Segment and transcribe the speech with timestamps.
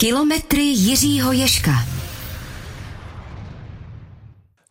[0.00, 1.70] Kilometry Jiřího Ješka.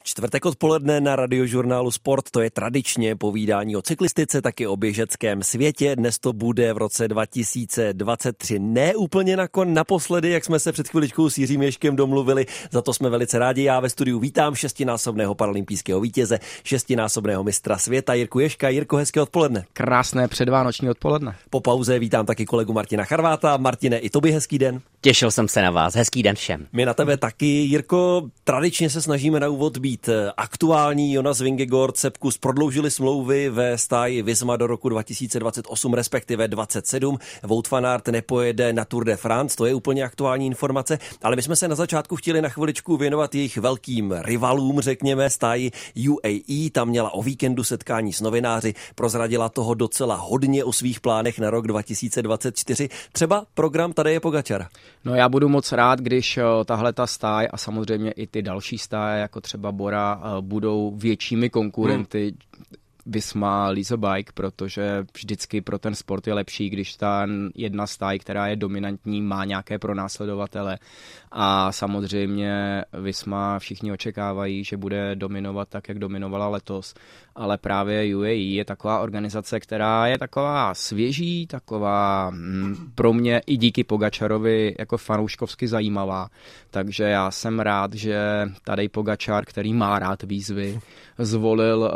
[0.03, 5.95] Čtvrtek odpoledne na radiožurnálu Sport, to je tradičně povídání o cyklistice, taky o běžeckém světě.
[5.95, 8.59] Dnes to bude v roce 2023.
[8.59, 12.94] Ne úplně nakon, naposledy, jak jsme se před chviličkou s Jiřím Ješkem domluvili, za to
[12.94, 13.64] jsme velice rádi.
[13.64, 18.70] Já ve studiu vítám šestinásobného paralympijského vítěze, šestinásobného mistra světa Jirku Ješka.
[18.70, 19.66] Jirko, hezké odpoledne.
[19.73, 21.36] Krásné předvánoční odpoledne.
[21.50, 23.57] Po pauze vítám taky kolegu Martina Charváta.
[23.57, 24.82] Martine, i tobě hezký den.
[25.07, 25.95] Těšil jsem se na vás.
[25.95, 26.67] Hezký den všem.
[26.73, 27.45] My na tebe taky.
[27.45, 31.13] Jirko, tradičně se snažíme na úvod být aktuální.
[31.13, 37.17] Jonas Vingegaard, Sepkus prodloužili smlouvy ve stáji Visma do roku 2028, respektive 27.
[37.43, 41.41] Wout van Aert nepojede na Tour de France, to je úplně aktuální informace, ale my
[41.41, 45.71] jsme se na začátku chtěli na chviličku věnovat jejich velkým rivalům, řekněme, stáji
[46.09, 46.70] UAE.
[46.71, 51.49] Tam měla o víkendu setkání s novináři, prozradila toho docela hodně o svých plánech na
[51.49, 52.89] rok 2024.
[53.12, 54.70] Třeba program tady je Pogačara.
[55.05, 58.77] No já budu moc rád, když eh, tahle ta stáj a samozřejmě i ty další
[58.77, 62.77] stáje, jako třeba Bora, eh, budou většími konkurenty hmm.
[63.09, 68.48] Visma Lisa Bike, protože vždycky pro ten sport je lepší, když ta jedna stáj, která
[68.48, 70.80] je dominantní, má nějaké pronásledovatele.
[71.32, 76.94] A samozřejmě Visma všichni očekávají, že bude dominovat tak, jak dominovala letos.
[77.40, 83.58] Ale právě UAE je taková organizace, která je taková svěží, taková mm, pro mě i
[83.58, 86.30] díky Pogačarovi jako fanouškovsky zajímavá.
[86.70, 88.20] Takže já jsem rád, že
[88.64, 90.80] tady Pogačar, který má rád výzvy,
[91.18, 91.90] zvolil uh,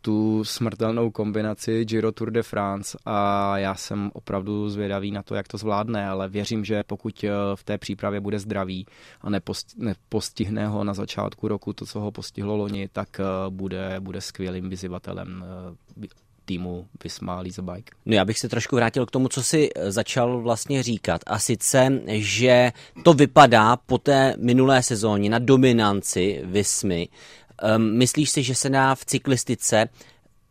[0.00, 5.48] tu smrtelnou kombinaci Giro Tour de France a já jsem opravdu zvědavý na to, jak
[5.48, 8.86] to zvládne, ale věřím, že pokud uh, v té přípravě bude zdravý
[9.20, 9.30] a
[9.76, 14.68] nepostihne ho na začátku roku to, co ho postihlo loni, tak uh, bude, bude skvělým
[14.82, 15.44] vyzývatelem
[16.44, 17.92] týmu Visma Lisa Bike.
[18.06, 21.20] No já bych se trošku vrátil k tomu, co si začal vlastně říkat.
[21.26, 22.72] A sice, že
[23.04, 27.08] to vypadá po té minulé sezóně na dominanci Vismy,
[27.76, 29.88] Um, myslíš si, že se dá v cyklistice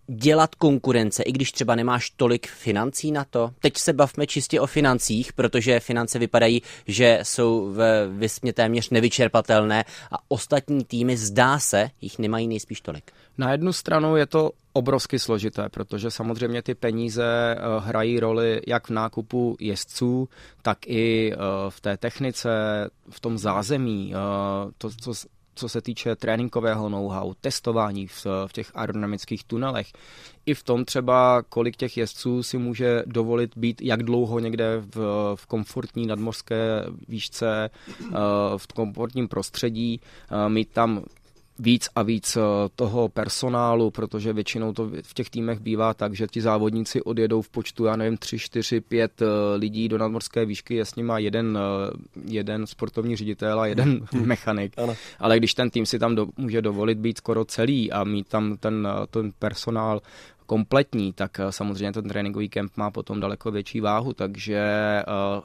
[0.07, 3.51] dělat konkurence, i když třeba nemáš tolik financí na to?
[3.59, 9.85] Teď se bavme čistě o financích, protože finance vypadají, že jsou ve vysmě téměř nevyčerpatelné
[10.11, 13.11] a ostatní týmy, zdá se, jich nemají nejspíš tolik.
[13.41, 18.87] Na jednu stranu je to obrovsky složité, protože samozřejmě ty peníze eh, hrají roli jak
[18.87, 20.29] v nákupu jezdců,
[20.61, 21.37] tak i eh,
[21.69, 22.49] v té technice,
[23.09, 24.13] v tom zázemí.
[24.13, 25.13] Eh, to, co
[25.55, 29.87] co se týče tréninkového know-how, testování v, v těch aerodynamických tunelech,
[30.45, 34.97] i v tom třeba, kolik těch jezdců si může dovolit být jak dlouho někde v,
[35.35, 37.69] v komfortní nadmořské výšce,
[38.57, 40.01] v komfortním prostředí,
[40.47, 41.03] mít tam
[41.59, 42.41] víc a víc eh,
[42.75, 47.49] toho personálu, protože většinou to v těch týmech bývá tak, že ti závodníci odjedou v
[47.49, 49.21] počtu, já nevím, 3, 4, 5
[49.55, 51.93] lidí do nadmorské výšky, je s nima jeden, eh,
[52.25, 54.27] jeden sportovní ředitel a jeden hmm.
[54.27, 54.73] mechanik.
[54.77, 54.95] Ano.
[55.19, 58.57] Ale když ten tým si tam do, může dovolit být skoro celý a mít tam
[58.57, 60.01] ten, eh, ten personál
[60.51, 64.59] kompletní, tak samozřejmě ten tréninkový kemp má potom daleko větší váhu, takže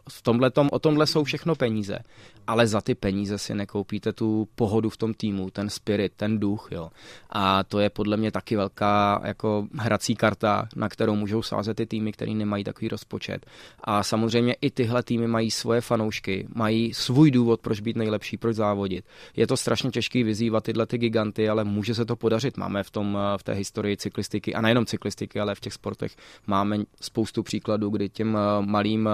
[0.09, 1.99] v tomhletom, o tomhle jsou všechno peníze
[2.47, 6.69] ale za ty peníze si nekoupíte tu pohodu v tom týmu, ten spirit, ten duch,
[6.71, 6.91] jo.
[7.31, 11.87] A to je podle mě taky velká jako hrací karta, na kterou můžou sázet ty
[11.87, 13.47] týmy, které nemají takový rozpočet.
[13.81, 18.57] A samozřejmě i tyhle týmy mají svoje fanoušky, mají svůj důvod, proč být nejlepší, proč
[18.57, 19.05] závodit.
[19.37, 22.57] Je to strašně těžký vyzývat tyhle ty giganty, ale může se to podařit.
[22.57, 24.96] Máme v tom v té historii cyklistiky a nejenom cyklistiky,
[25.41, 29.09] ale v těch sportech máme spoustu příkladů, kdy těm malým,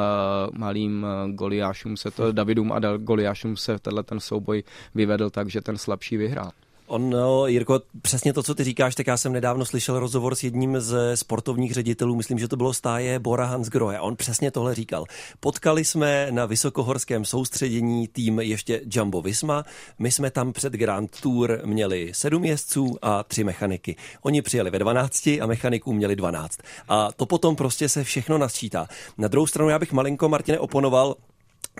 [0.58, 4.62] malým goliášům se to Davidům a Goliášům se tenhle ten souboj
[4.94, 6.50] vyvedl tak, že ten slabší vyhrál.
[6.86, 10.42] On, no, Jirko, přesně to, co ty říkáš, tak já jsem nedávno slyšel rozhovor s
[10.42, 14.00] jedním ze sportovních ředitelů, myslím, že to bylo stáje Bora Hansgrohe.
[14.00, 15.04] On přesně tohle říkal.
[15.40, 19.64] Potkali jsme na vysokohorském soustředění tým ještě Jumbo Visma.
[19.98, 23.96] My jsme tam před Grand Tour měli sedm jezdců a tři mechaniky.
[24.22, 26.58] Oni přijeli ve 12 a mechaniků měli 12.
[26.88, 28.88] A to potom prostě se všechno nasčítá.
[29.18, 31.16] Na druhou stranu já bych malinko Martine oponoval,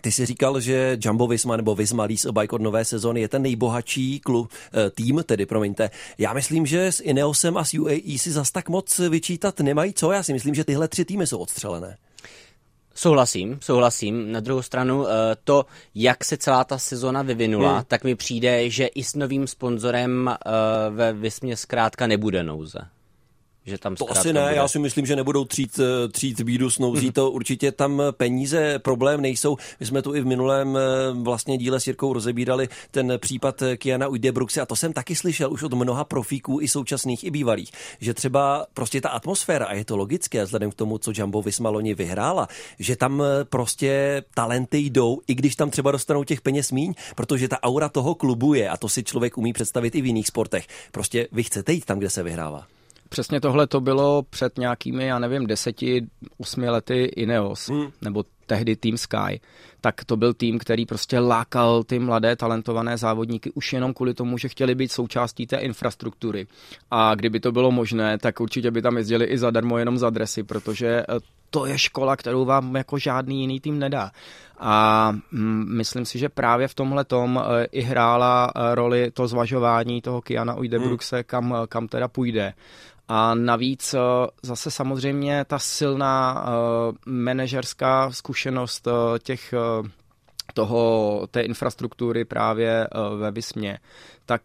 [0.01, 3.43] ty jsi říkal, že Jumbo Visma nebo Visma Lease Bike od nové sezóny je ten
[3.43, 5.91] nejbohatší klub, eh, tým, tedy promiňte.
[6.19, 10.13] Já myslím, že s Ineosem a s UAE si zas tak moc vyčítat nemají co.
[10.13, 11.97] Já si myslím, že tyhle tři týmy jsou odstřelené.
[12.95, 14.33] Souhlasím, souhlasím.
[14.33, 15.13] Na druhou stranu eh,
[15.45, 17.85] to, jak se celá ta sezona vyvinula, hmm.
[17.89, 20.51] tak mi přijde, že i s novým sponzorem eh,
[20.91, 22.79] ve Vismě zkrátka nebude nouze.
[23.67, 24.55] Že tam to asi ne, bude.
[24.55, 27.13] já si myslím, že nebudou třít, eh, třít bídu s nouzí, hmm.
[27.13, 29.57] to určitě tam peníze problém nejsou.
[29.81, 30.81] My jsme tu i v minulém eh,
[31.23, 35.63] vlastně díle s Jirkou rozebírali ten případ Kiana Ujdebruxy a to jsem taky slyšel už
[35.63, 37.71] od mnoha profíků i současných i bývalých,
[38.01, 41.95] že třeba prostě ta atmosféra, a je to logické vzhledem k tomu, co Jumbo Vismaloni
[41.95, 42.49] vyhrála,
[42.79, 47.49] že tam eh, prostě talenty jdou, i když tam třeba dostanou těch peněz míň, protože
[47.49, 50.67] ta aura toho klubu je, a to si člověk umí představit i v jiných sportech.
[50.93, 52.67] Prostě vy chcete jít tam, kde se vyhrává.
[53.13, 56.07] Přesně tohle to bylo před nějakými, já nevím, deseti,
[56.39, 57.93] osmi lety Ineos, hmm.
[58.03, 59.41] nebo tehdy Team Sky,
[59.81, 64.39] tak to byl tým, který prostě lákal ty mladé talentované závodníky už jenom kvůli tomu,
[64.39, 66.47] že chtěli být součástí té infrastruktury.
[66.91, 70.43] A kdyby to bylo možné, tak určitě by tam jezdili i zadarmo jenom za dresy,
[70.43, 71.05] protože eh,
[71.53, 74.11] to je škola, kterou vám jako žádný jiný tým nedá.
[74.59, 79.29] A mm, myslím si, že právě v tomhle tom eh, i hrála eh, roli to
[79.29, 81.25] zvažování toho Kiana Ujdebruxe, hmm.
[81.27, 82.53] kam, kam teda půjde.
[83.09, 83.95] A navíc
[84.43, 86.47] zase samozřejmě ta silná
[87.07, 88.89] manažerská zkušenost
[89.23, 89.55] těch
[90.55, 93.79] toho, té infrastruktury právě ve Vysmě,
[94.27, 94.43] tak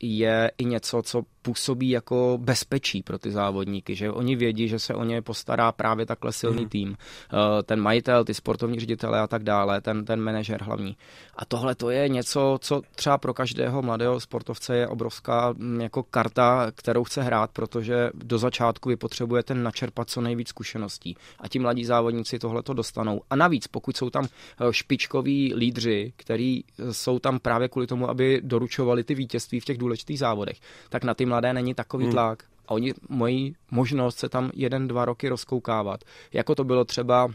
[0.00, 4.94] je i něco, co působí jako bezpečí pro ty závodníky, že oni vědí, že se
[4.94, 6.68] o ně postará právě takhle silný mm.
[6.68, 6.96] tým.
[6.98, 10.96] Eh, ten majitel, ty sportovní ředitele a tak dále, ten, ten manažer hlavní.
[11.36, 16.02] A tohle to je něco, co třeba pro každého mladého sportovce je obrovská mm, jako
[16.02, 21.16] karta, kterou chce hrát, protože do začátku vy potřebujete načerpat co nejvíc zkušeností.
[21.40, 23.20] A ti mladí závodníci tohle to dostanou.
[23.30, 28.10] A navíc, pokud jsou tam eh, špičkoví lídři, kteří eh, jsou tam právě kvůli tomu,
[28.10, 32.12] aby doručovali ty vítězství v těch důležitých závodech, tak na ty mladé není takový hmm.
[32.12, 32.44] tlak.
[32.68, 36.00] A oni mají možnost se tam jeden, dva roky rozkoukávat.
[36.32, 37.28] Jako to bylo třeba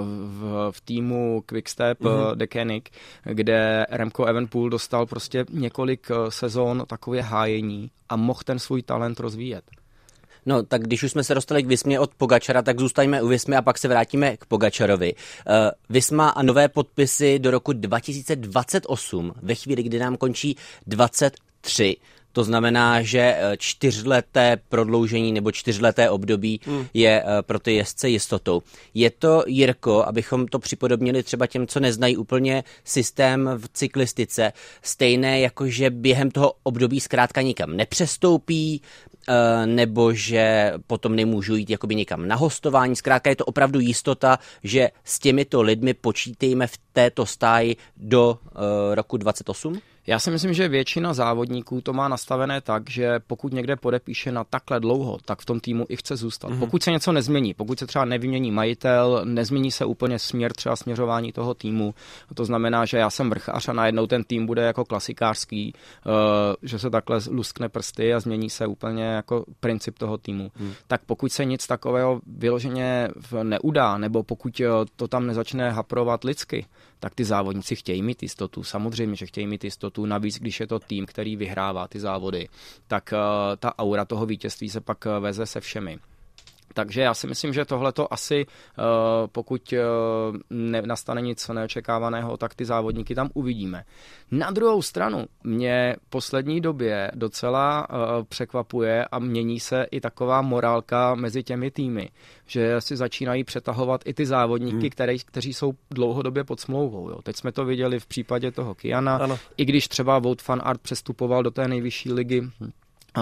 [0.00, 2.34] v, v týmu Quickstep mm-hmm.
[2.34, 2.84] Decanic,
[3.24, 9.20] kde Remco Evenpool dostal prostě několik eh, sezon takové hájení a mohl ten svůj talent
[9.20, 9.64] rozvíjet.
[10.46, 13.56] No, tak když už jsme se dostali k Vismě od Pogačara, tak zůstaňme u Vismy
[13.56, 15.14] a pak se vrátíme k Pogačarovi.
[15.90, 20.56] Uh, a nové podpisy do roku 2028, ve chvíli, kdy nám končí
[20.86, 21.96] 23.
[22.34, 26.86] To znamená, že eh, čtyřleté prodloužení nebo čtyřleté období hmm.
[26.94, 28.62] je eh, pro ty jezdce jistotou.
[28.94, 34.52] Je to, Jirko, abychom to připodobnili třeba těm, co neznají úplně systém v cyklistice,
[34.82, 38.82] stejné jako, že během toho období zkrátka nikam nepřestoupí,
[39.28, 42.96] eh, nebo že potom nemůžu jít jakoby někam na hostování.
[42.96, 48.38] Zkrátka je to opravdu jistota, že s těmito lidmi počítejme v této stáji do
[48.94, 49.80] roku 28?
[50.06, 54.44] Já si myslím, že většina závodníků to má nastavené tak, že pokud někde podepíše na
[54.44, 56.50] takhle dlouho, tak v tom týmu i chce zůstat.
[56.50, 56.58] Mm-hmm.
[56.58, 61.32] Pokud se něco nezmění, pokud se třeba nevymění majitel, nezmění se úplně směr třeba směřování
[61.32, 61.94] toho týmu,
[62.34, 65.74] to znamená, že já jsem vrchař a najednou ten tým bude jako klasikářský,
[66.06, 66.12] uh,
[66.62, 70.50] že se takhle luskne prsty a změní se úplně jako princip toho týmu.
[70.60, 70.72] Mm.
[70.86, 73.08] Tak pokud se nic takového vyloženě
[73.42, 76.66] neudá, nebo pokud eh, to tam nezačne haprovat lidsky,
[77.00, 78.62] tak ty závodníci chtějí mít jistotu.
[78.62, 79.93] Samozřejmě, že chtějí mít jistotu.
[80.06, 82.48] Navíc, když je to tým, který vyhrává ty závody,
[82.86, 85.98] tak uh, ta aura toho vítězství se pak uh, veze se všemi.
[86.74, 88.82] Takže já si myslím, že tohle to asi, eh,
[89.26, 93.84] pokud eh, nastane nic neočekávaného, tak ty závodníky tam uvidíme.
[94.30, 100.42] Na druhou stranu, mě v poslední době docela eh, překvapuje a mění se i taková
[100.42, 102.10] morálka mezi těmi týmy,
[102.46, 104.90] že si začínají přetahovat i ty závodníky, hmm.
[104.90, 107.10] které, kteří jsou dlouhodobě pod smlouvou.
[107.10, 107.22] Jo.
[107.22, 109.38] Teď jsme to viděli v případě toho Kiana, ano.
[109.56, 112.42] i když třeba Vout van Art přestupoval do té nejvyšší ligy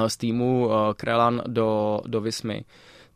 [0.07, 2.65] z týmu Krelan do, do Vismy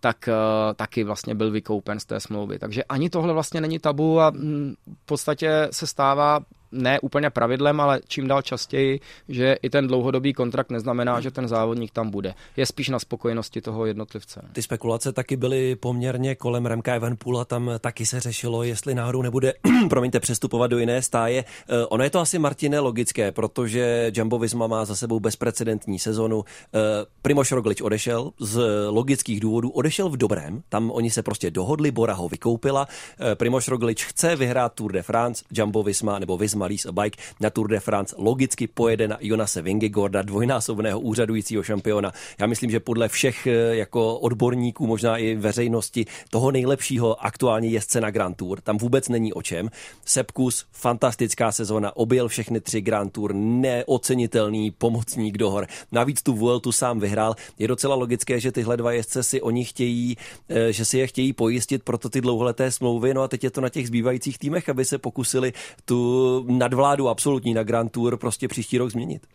[0.00, 2.58] tak uh, taky vlastně byl vykoupen z té smlouvy.
[2.58, 6.40] Takže ani tohle vlastně není tabu a mm, v podstatě se stává
[6.76, 11.48] ne úplně pravidlem, ale čím dál častěji, že i ten dlouhodobý kontrakt neznamená, že ten
[11.48, 12.34] závodník tam bude.
[12.56, 14.40] Je spíš na spokojenosti toho jednotlivce.
[14.52, 19.52] Ty spekulace taky byly poměrně kolem Remka Evenpoola, tam taky se řešilo, jestli náhodou nebude,
[19.88, 21.44] promiňte, přestupovat do jiné stáje.
[21.68, 26.44] Eh, ono je to asi, Martine, logické, protože Jumbo Visma má za sebou bezprecedentní sezonu.
[26.74, 26.78] Eh,
[27.22, 32.14] Primoš Roglič odešel z logických důvodů, odešel v dobrém, tam oni se prostě dohodli, Bora
[32.14, 32.88] ho vykoupila.
[33.20, 37.22] Eh, Primoš Roglič chce vyhrát Tour de France, Jumbo Visma nebo Visma Lease a Bike
[37.40, 42.12] na Tour de France logicky pojede na Jonase Vingegorda, dvojnásobného úřadujícího šampiona.
[42.38, 48.00] Já myslím, že podle všech eh, jako odborníků, možná i veřejnosti, toho nejlepšího aktuální jezdce
[48.00, 48.60] na Grand Tour.
[48.60, 49.70] Tam vůbec není o čem.
[50.04, 55.66] Sepkus, fantastická sezona, objel všechny tři Grand Tour, neocenitelný pomocník do hor.
[55.92, 57.34] Navíc tu Vueltu sám vyhrál.
[57.58, 60.16] Je docela logické, že tyhle dva jezdce si oni chtějí,
[60.48, 63.14] eh, že si je chtějí pojistit proto ty dlouholeté smlouvy.
[63.14, 65.52] No a teď je to na těch zbývajících týmech, aby se pokusili
[65.84, 69.26] tu nadvládu absolutní na Grand Tour prostě příští rok změnit.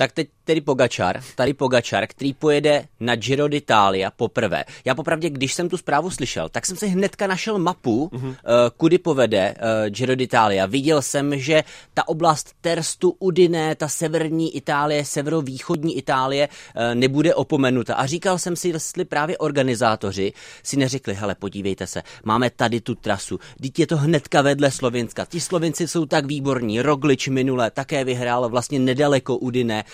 [0.00, 4.64] Tak teď tedy Pogačar, tady Pogačar, který pojede na Giro d'Italia poprvé.
[4.84, 8.28] Já popravdě, když jsem tu zprávu slyšel, tak jsem si hnedka našel mapu, mm-hmm.
[8.28, 8.34] uh,
[8.76, 10.66] kudy povede uh, Giro d'Italia.
[10.66, 11.64] Viděl jsem, že
[11.94, 17.94] ta oblast Terstu, Udine, ta severní Itálie, severovýchodní Itálie uh, nebude opomenuta.
[17.94, 22.94] A říkal jsem si, jestli právě organizátoři si neřekli, hele, podívejte se, máme tady tu
[22.94, 25.24] trasu, teď je to hnedka vedle Slovenska.
[25.24, 29.84] Ti Slovenci jsou tak výborní, Roglič minule také vyhrál vlastně nedaleko Udine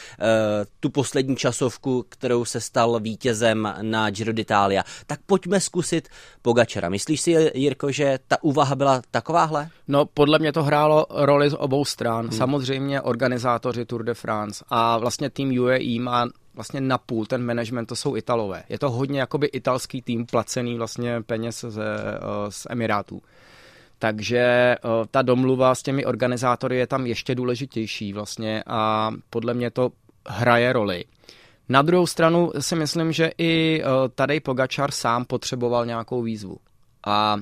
[0.81, 4.85] tu poslední časovku, kterou se stal vítězem na Giro d'Italia.
[5.07, 6.09] Tak pojďme zkusit
[6.43, 6.89] Pogačera.
[6.89, 9.69] Myslíš si, Jirko, že ta úvaha byla takováhle?
[9.89, 12.27] No, podle mě to hrálo roli z obou stran.
[12.27, 12.39] Hmm.
[12.39, 17.97] Samozřejmě organizátoři Tour de France a vlastně tým UAE má vlastně napůl ten management, to
[17.97, 18.63] jsou Italové.
[18.69, 23.23] Je to hodně jakoby italský tým placený vlastně peněz ze, eh, z Emirátů.
[23.99, 24.79] Takže eh,
[25.11, 29.91] ta domluva s těmi organizátory je tam ještě důležitější vlastně a podle mě to
[30.29, 31.05] hraje roli.
[31.69, 36.57] Na druhou stranu si myslím, že i eh, tady Pogačar sám potřeboval nějakou výzvu.
[37.07, 37.37] A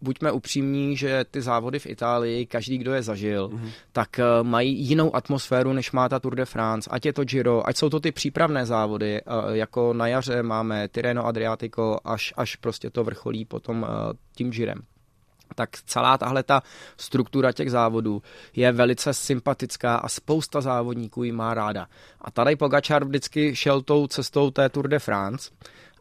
[0.00, 3.70] buďme upřímní, že ty závody v Itálii, každý, kdo je zažil, mm-hmm.
[3.92, 6.90] tak eh, mají jinou atmosféru, než má ta Tour de France.
[6.92, 9.20] Ať je to Giro, ať jsou to ty přípravné závody,
[9.52, 13.86] jako na jaře máme Tireno Adriatico, až, až prostě to vrcholí potom
[14.36, 14.82] tím Girem
[15.54, 16.62] tak celá tahle ta
[16.96, 18.22] struktura těch závodů
[18.56, 21.86] je velice sympatická a spousta závodníků ji má ráda.
[22.20, 25.50] A tady Pogačar vždycky šel tou cestou té Tour de France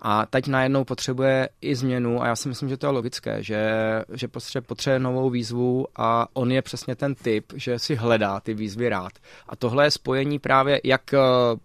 [0.01, 3.71] a teď najednou potřebuje i změnu a já si myslím, že to je logické, že,
[4.13, 4.27] že
[4.61, 9.11] potřebuje, novou výzvu a on je přesně ten typ, že si hledá ty výzvy rád.
[9.49, 11.19] A tohle je spojení právě jak eh,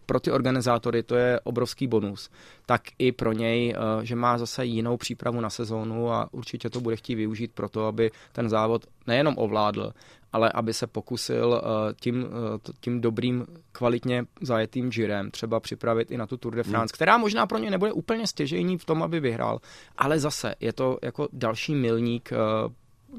[0.07, 2.31] pro ty organizátory, to je obrovský bonus,
[2.66, 6.81] tak i pro něj, eh, že má zase jinou přípravu na sezónu a určitě to
[6.81, 9.93] bude chtít využít pro to, aby ten závod nejenom ovládl,
[10.33, 16.16] ale aby se pokusil eh, tím, eh, tím dobrým, kvalitně zajetým žirem třeba připravit i
[16.16, 16.95] na tu Tour de France, hmm.
[16.95, 19.61] která možná pro ně nebude úplně stěžejní v tom, aby vyhrál,
[19.99, 22.33] ale zase je to jako další milník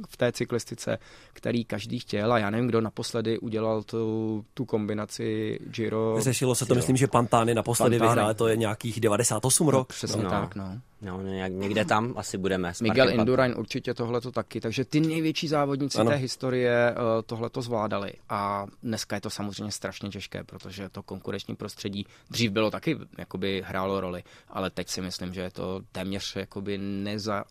[0.10, 0.98] v té cyklistice,
[1.34, 6.16] který každý chtěl a já nevím, kdo naposledy udělal tu, tu kombinaci Giro.
[6.20, 6.80] Řešilo se to, Giro.
[6.80, 8.16] myslím, že Pantány naposledy Pantány.
[8.16, 9.88] vyhrál, to je nějakých 98 rok.
[9.88, 10.30] Přesně no.
[10.30, 10.82] tak, no.
[11.02, 12.74] No, někde tam asi budeme.
[12.82, 16.10] Miguel Indurain určitě tohle to taky, takže ty největší závodníci ano.
[16.10, 21.04] té historie uh, tohle to zvládali a dneska je to samozřejmě strašně těžké, protože to
[21.04, 25.82] konkurenční prostředí dřív bylo taky, jakoby hrálo roli, ale teď si myslím, že je to
[25.92, 27.44] téměř jakoby neza,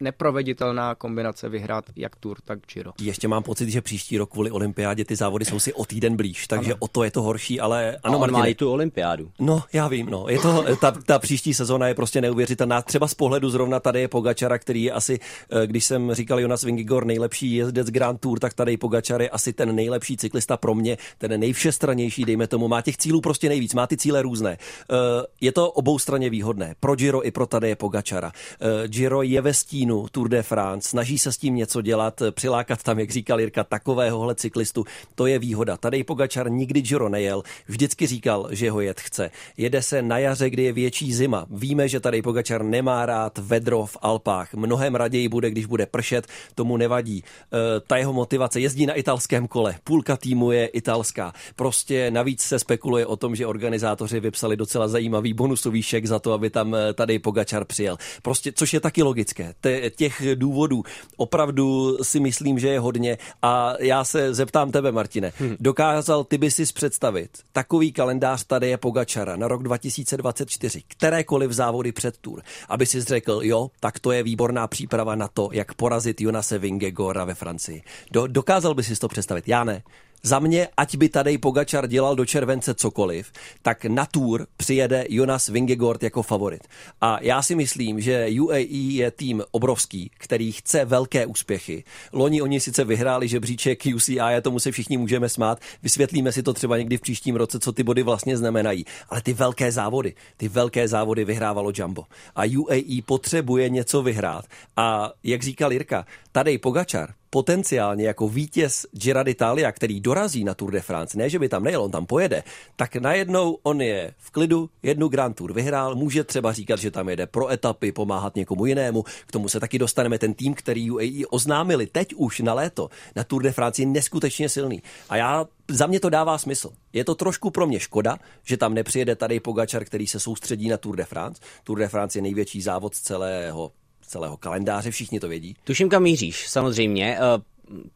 [0.00, 2.92] neproveditelná kombinace vyhrát jak Tour, tak Giro.
[3.00, 6.46] Ještě mám pocit, že příští rok kvůli olympiádě ty závody jsou si o týden blíž,
[6.46, 6.78] takže ano.
[6.80, 9.32] o to je to horší, ale ano, on má i tu olympiádu.
[9.40, 10.26] No, já vím, no.
[10.28, 12.82] Je to, ta, ta příští sezóna je prostě neuvěřitelná.
[12.82, 15.20] Třeba z pohledu zrovna tady je Pogačara, který je asi,
[15.50, 19.52] eh, když jsem říkal Jonas Vingigor, nejlepší jezdec Grand Tour, tak tady Pogačar je asi
[19.52, 22.68] ten nejlepší cyklista pro mě, ten nejvšestranější, dejme tomu.
[22.68, 24.58] Má těch cílů prostě nejvíc, má ty cíle různé.
[24.58, 24.94] Eh,
[25.40, 26.74] je to oboustranně výhodné.
[26.80, 28.32] Pro Giro i pro tady je Pogačara.
[28.60, 32.82] Eh, Giro je ve stínu Tour de France, snaží se s tím něco dělat, přilákat
[32.82, 34.84] tam, jak říkal Jirka, takovéhohle cyklistu.
[35.14, 35.76] To je výhoda.
[35.76, 39.30] Tady Pogačar nikdy Giro nejel, vždycky říkal, že ho jet chce.
[39.56, 41.46] Jede se na jaře, kdy je větší zima.
[41.50, 44.54] Víme, že tady Pogačar nemá rád vedro v Alpách.
[44.54, 47.24] Mnohem raději bude, když bude pršet, tomu nevadí.
[47.24, 49.74] E, ta jeho motivace jezdí na italském kole.
[49.84, 51.32] Půlka týmu je italská.
[51.56, 56.32] Prostě navíc se spekuluje o tom, že organizátoři vypsali docela zajímavý bonusový šek za to,
[56.32, 57.96] aby tam e, tady Pogačar přijel.
[58.22, 59.54] Prostě, což je taky logické.
[59.96, 60.82] Těch důvodů
[61.16, 63.18] opravdu si myslím, že je hodně.
[63.42, 65.32] A já se zeptám tebe, Martine.
[65.38, 65.56] Hmm.
[65.60, 71.92] Dokázal ty by si představit takový kalendář tady je Pogačara na rok 2024, kterékoliv závody
[71.96, 76.20] před Tour, aby si řekl, jo, tak to je výborná příprava na to, jak porazit
[76.20, 77.82] Jonase Vingegora ve Francii.
[78.12, 79.48] Do, dokázal by si to představit?
[79.48, 79.82] Já ne.
[80.26, 85.48] Za mě, ať by tady Pogačar dělal do července cokoliv, tak na Tour přijede Jonas
[85.48, 86.68] Vingegaard jako favorit.
[87.00, 91.84] A já si myslím, že UAE je tým obrovský, který chce velké úspěchy.
[92.12, 95.58] Loni oni sice vyhráli žebříček UCI, a tomu se všichni můžeme smát.
[95.82, 98.84] Vysvětlíme si to třeba někdy v příštím roce, co ty body vlastně znamenají.
[99.08, 102.04] Ale ty velké závody, ty velké závody vyhrávalo Jumbo.
[102.36, 104.44] A UAE potřebuje něco vyhrát.
[104.76, 110.70] A jak říkal Jirka, tady Pogačar potenciálně jako vítěz Gira d'Italia, který dorazí na Tour
[110.70, 112.42] de France, ne, že by tam nejel, on tam pojede,
[112.76, 117.08] tak najednou on je v klidu, jednu Grand Tour vyhrál, může třeba říkat, že tam
[117.08, 121.26] jede pro etapy, pomáhat někomu jinému, k tomu se taky dostaneme ten tým, který UAE
[121.30, 124.82] oznámili teď už na léto, na Tour de France je neskutečně silný.
[125.08, 126.70] A já za mě to dává smysl.
[126.92, 130.76] Je to trošku pro mě škoda, že tam nepřijede tady Pogačar, který se soustředí na
[130.76, 131.42] Tour de France.
[131.64, 133.72] Tour de France je největší závod z celého
[134.06, 135.56] celého kalendáře, všichni to vědí.
[135.64, 137.18] Tuším, kam míříš, samozřejmě.
[137.18, 137.42] Eh,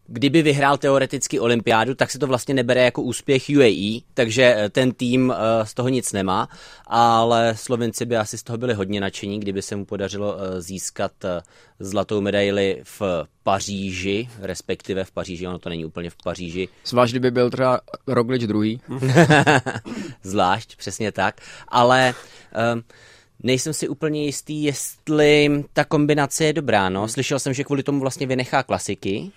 [0.06, 4.92] kdyby vyhrál teoreticky olympiádu, tak se to vlastně nebere jako úspěch UAE, takže eh, ten
[4.92, 6.48] tým eh, z toho nic nemá,
[6.86, 11.12] ale Slovenci by asi z toho byli hodně nadšení, kdyby se mu podařilo získat
[11.78, 13.02] zlatou medaili v
[13.42, 16.68] Paříži, respektive v Paříži, ono to není úplně v Paříži.
[16.84, 18.80] Zvlášť, kdyby byl třeba Roglič druhý.
[20.22, 22.14] Zvlášť, přesně tak, ale...
[22.74, 22.82] Um,
[23.42, 26.88] Nejsem si úplně jistý, jestli ta kombinace je dobrá.
[26.88, 27.08] No.
[27.08, 29.30] Slyšel jsem, že kvůli tomu vlastně vynechá klasiky.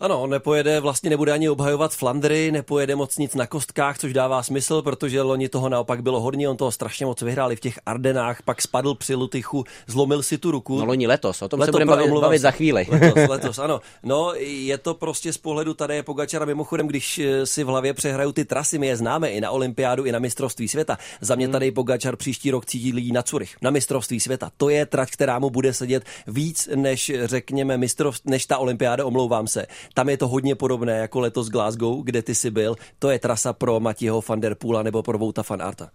[0.00, 4.82] Ano, nepojede, vlastně nebude ani obhajovat Flandry, nepojede moc nic na kostkách, což dává smysl,
[4.82, 8.42] protože loni toho naopak bylo hodně, on toho strašně moc vyhrál i v těch Ardenách,
[8.42, 10.78] pak spadl při Lutychu, zlomil si tu ruku.
[10.78, 12.86] No loni letos, o tom letos, se budeme bavit, bavit za chvíli.
[12.90, 13.80] Letos, letos, ano.
[14.02, 18.32] No, je to prostě z pohledu tady Pogačara, mimochodem, když eh, si v hlavě přehraju
[18.32, 20.98] ty trasy, my je známe i na olympiádu, i na mistrovství světa.
[21.20, 21.52] Za mě hmm.
[21.52, 24.50] tady Pogačar příští rok cílí na Curych, na mistrovství světa.
[24.56, 29.46] To je trať, která mu bude sedět víc než, řekněme, mistrovství, než ta olympiáda, omlouvám
[29.46, 29.66] se.
[29.94, 32.76] Tam je to hodně podobné jako letos Glasgow, kde ty jsi byl.
[32.98, 35.90] To je trasa pro Matěho van der Poola nebo pro Vouta van Arta.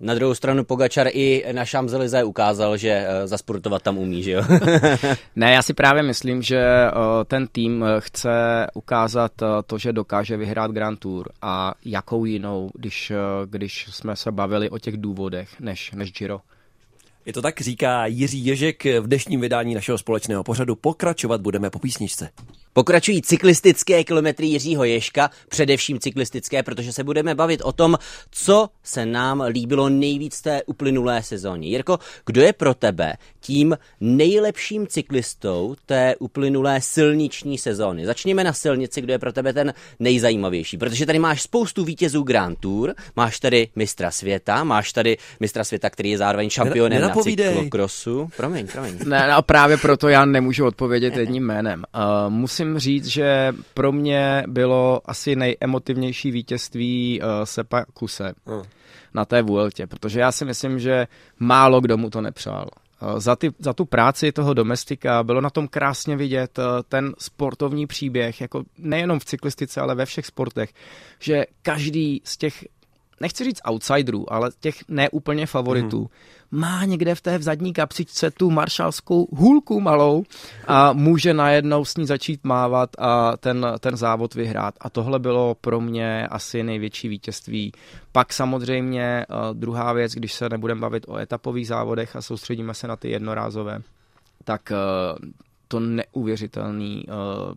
[0.00, 4.42] Na druhou stranu Pogačar i na Šamzelize ukázal, že eh, zasportovat tam umí, že jo?
[5.36, 6.92] ne, já si právě myslím, že eh,
[7.24, 9.32] ten tým eh, chce ukázat
[9.66, 13.12] to, že dokáže vyhrát Grand Tour a jakou jinou, když,
[13.46, 16.40] když jsme se bavili o těch důvodech, než, než Giro.
[17.26, 20.76] Je to tak, říká Jiří Ježek v dnešním vydání našeho společného pořadu.
[20.76, 22.30] Pokračovat budeme po písničce.
[22.72, 27.98] Pokračují cyklistické kilometry Jiřího Ješka, především cyklistické, protože se budeme bavit o tom,
[28.30, 31.68] co se nám líbilo nejvíc té uplynulé sezóně.
[31.68, 38.06] Jirko, kdo je pro tebe tím nejlepším cyklistou té uplynulé silniční sezóny?
[38.06, 42.58] Začněme na silnici, kdo je pro tebe ten nejzajímavější, protože tady máš spoustu vítězů Grand
[42.58, 48.30] Tour, máš tady mistra světa, máš tady mistra světa, který je zároveň šampionem na cyklokrosu.
[48.36, 48.98] Promiň, promiň.
[49.04, 51.84] Ne, no, právě proto já nemůžu odpovědět jedním jménem.
[51.94, 58.62] Uh, musím musím říct, že pro mě bylo asi nejemotivnější vítězství uh, Sepa Kuse hmm.
[59.14, 61.06] na té Vueltě, protože já si myslím, že
[61.38, 62.68] málo kdo mu to nepřál.
[63.02, 67.14] Uh, za, ty, za tu práci toho domestika bylo na tom krásně vidět uh, ten
[67.18, 70.72] sportovní příběh, jako nejenom v cyklistice, ale ve všech sportech,
[71.18, 72.64] že každý z těch
[73.20, 76.08] nechci říct outsiderů, ale těch neúplně favoritů, mm
[76.50, 80.24] má někde v té v zadní kapsičce tu maršalskou hůlku malou
[80.66, 84.74] a může najednou s ní začít mávat a ten, ten závod vyhrát.
[84.80, 87.72] A tohle bylo pro mě asi největší vítězství.
[88.12, 92.88] Pak samozřejmě uh, druhá věc, když se nebudeme bavit o etapových závodech a soustředíme se
[92.88, 93.82] na ty jednorázové,
[94.44, 95.28] tak uh,
[95.68, 97.14] to neuvěřitelný uh,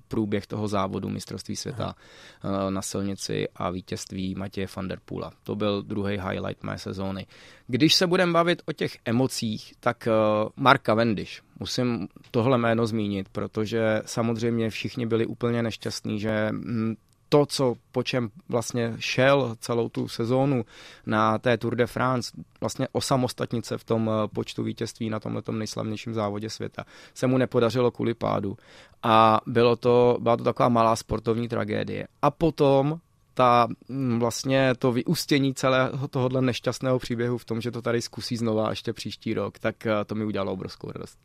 [0.07, 1.95] průběh toho závodu mistrovství světa
[2.43, 5.31] uh, na silnici a vítězství Matěje van der Poola.
[5.43, 7.27] To byl druhý highlight mé sezóny.
[7.67, 13.29] Když se budeme bavit o těch emocích, tak uh, Mark Cavendish, musím tohle jméno zmínit,
[13.29, 16.95] protože samozřejmě všichni byli úplně nešťastní, že hm,
[17.33, 20.65] to, co, po čem vlastně šel celou tu sezónu
[21.05, 26.13] na té Tour de France, vlastně osamostatnice v tom eh, počtu vítězství na tomhle nejslavnějším
[26.13, 28.57] závodě světa, se mu nepodařilo kvůli pádu.
[29.03, 32.07] A bylo to, byla to taková malá sportovní tragédie.
[32.21, 32.99] A potom
[33.33, 38.37] ta hm, vlastně to vyústění celého tohohle nešťastného příběhu v tom, že to tady zkusí
[38.37, 41.19] znova ještě příští rok, tak eh, to mi udělalo obrovskou radost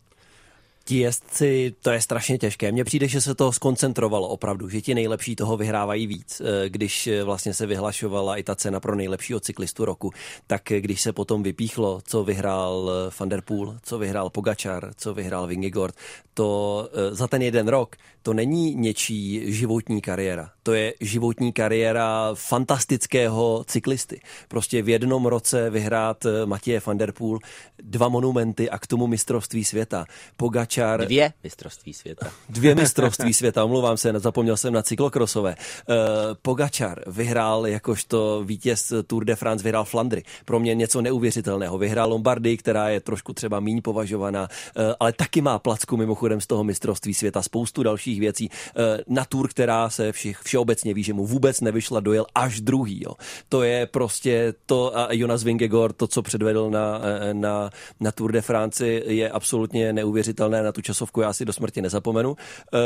[0.87, 2.73] ti jezdci, to je strašně těžké.
[2.73, 6.41] Mně přijde, že se to skoncentrovalo opravdu, že ti nejlepší toho vyhrávají víc.
[6.45, 10.13] Eh, když eh, vlastně se vyhlašovala i ta cena pro nejlepšího cyklistu roku,
[10.47, 15.15] tak eh, když se potom vypíchlo, co vyhrál Van der Poel, co vyhrál Pogačar, co
[15.15, 15.95] vyhrál Vingegaard,
[16.35, 20.51] to za ten jeden rok, to není něčí životní kariéra.
[20.63, 24.21] To je životní kariéra fantastického cyklisty.
[24.49, 27.39] Prostě v jednom roce vyhrát Matěje van der Poel
[27.83, 30.05] dva monumenty a k tomu mistrovství světa.
[30.37, 31.05] Pogačar Pogačar.
[31.05, 32.31] Dvě mistrovství světa.
[32.49, 35.57] Dvě mistrovství světa, omlouvám se, zapomněl jsem na cyklokrosové.
[35.89, 35.95] Uh,
[36.43, 40.23] Pogačar vyhrál jakožto vítěz Tour de France, vyhrál Flandry.
[40.45, 41.79] Pro mě něco neuvěřitelného.
[41.79, 46.47] Vyhrál Lombardy, která je trošku třeba míň považovaná, uh, ale taky má placku mimochodem z
[46.47, 47.43] toho mistrovství světa.
[47.43, 48.49] Spoustu dalších věcí.
[48.49, 53.03] Uh, na Tour, která se všich, všeobecně ví, že mu vůbec nevyšla, dojel až druhý.
[53.03, 53.15] Jo.
[53.49, 57.01] To je prostě to a Jonas Vingegaard, to, co předvedl na,
[57.33, 61.83] na, na Tour de France, je absolutně neuvěřitelné na tu časovku já si do smrti
[61.83, 62.37] nezapomenu.
[62.75, 62.79] E,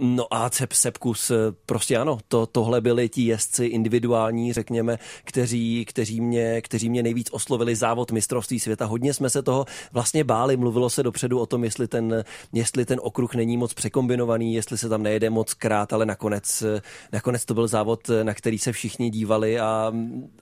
[0.00, 5.84] no a Cep Sepkus, eh, prostě ano, to, tohle byli ti jezdci individuální, řekněme, kteří,
[5.84, 8.84] kteří, mě, kteří mě nejvíc oslovili závod mistrovství světa.
[8.84, 13.00] Hodně jsme se toho vlastně báli, mluvilo se dopředu o tom, jestli ten, jestli ten
[13.02, 16.64] okruh není moc překombinovaný, jestli se tam nejede moc krát, ale nakonec,
[17.12, 19.92] nakonec to byl závod, na který se všichni dívali a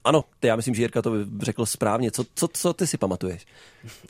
[0.04, 2.10] ano, já myslím, že Jirka to řekl správně.
[2.10, 3.46] Co, co, co ty si pamatuješ?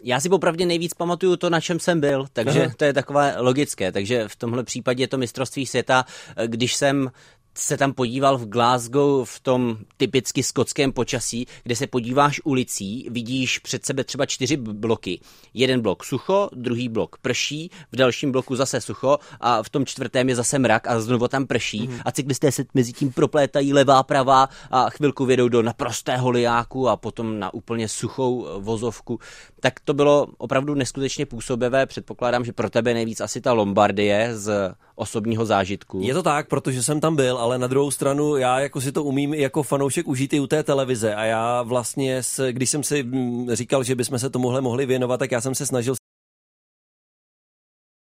[0.02, 3.92] Já si popravdě nejvíc pamatuju to, na čem jsem byl, takže to je takové logické,
[3.92, 6.04] takže v tomhle případě je to mistrovství světa,
[6.46, 7.10] když jsem
[7.54, 13.58] se tam podíval v Glasgow v tom typicky skotském počasí, kde se podíváš ulicí, vidíš
[13.58, 15.20] před sebe třeba čtyři bloky.
[15.54, 20.28] Jeden blok sucho, druhý blok prší, v dalším bloku zase sucho a v tom čtvrtém
[20.28, 21.98] je zase mrak a znovu tam prší mm.
[22.04, 26.96] a cyklisté se mezi tím proplétají levá, pravá a chvilku vědou do naprostého liáku a
[26.96, 29.18] potom na úplně suchou vozovku.
[29.60, 31.86] Tak to bylo opravdu neskutečně působivé.
[31.86, 36.00] Předpokládám, že pro tebe nejvíc asi ta Lombardie z osobního zážitku.
[36.04, 39.04] Je to tak, protože jsem tam byl, ale na druhou stranu já jako si to
[39.04, 41.14] umím jako fanoušek užít i u té televize.
[41.14, 45.32] A já vlastně, když jsem si mm, říkal, že bychom se tomuhle mohli věnovat, tak
[45.32, 45.94] já jsem se snažil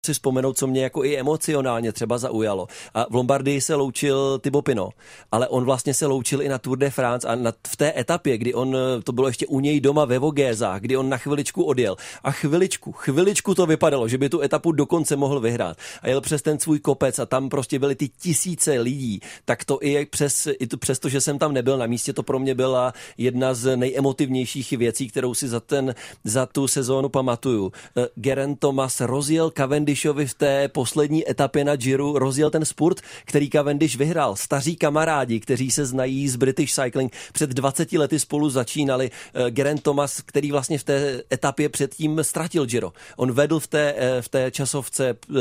[0.06, 2.68] si vzpomenout, co mě jako i emocionálně třeba zaujalo.
[2.94, 4.90] A v Lombardii se loučil Thibaut Pino,
[5.32, 8.38] ale on vlastně se loučil i na Tour de France a na, v té etapě,
[8.38, 11.96] kdy on, to bylo ještě u něj doma ve Vogézách, kdy on na chviličku odjel
[12.24, 16.42] a chviličku, chviličku to vypadalo, že by tu etapu dokonce mohl vyhrát a jel přes
[16.42, 20.68] ten svůj kopec a tam prostě byly ty tisíce lidí, tak to i přes, i
[20.68, 23.78] to, přes to, že jsem tam nebyl na místě, to pro mě byla jedna z
[23.78, 27.72] nejemotivnějších věcí, kterou si za, ten, za tu sezónu pamatuju.
[27.98, 33.02] Eh, Geraint Thomas rozjel Cavendish Cavendishovi v té poslední etapě na Giro rozjel ten spurt,
[33.26, 34.36] který Cavendish vyhrál.
[34.36, 39.12] Staří kamarádi, kteří se znají z British Cycling, před 20 lety spolu začínali.
[39.12, 42.94] Uh, Geraint Thomas, který vlastně v té etapě předtím ztratil Giro.
[43.18, 45.36] On vedl v té, uh, v té časovce uh,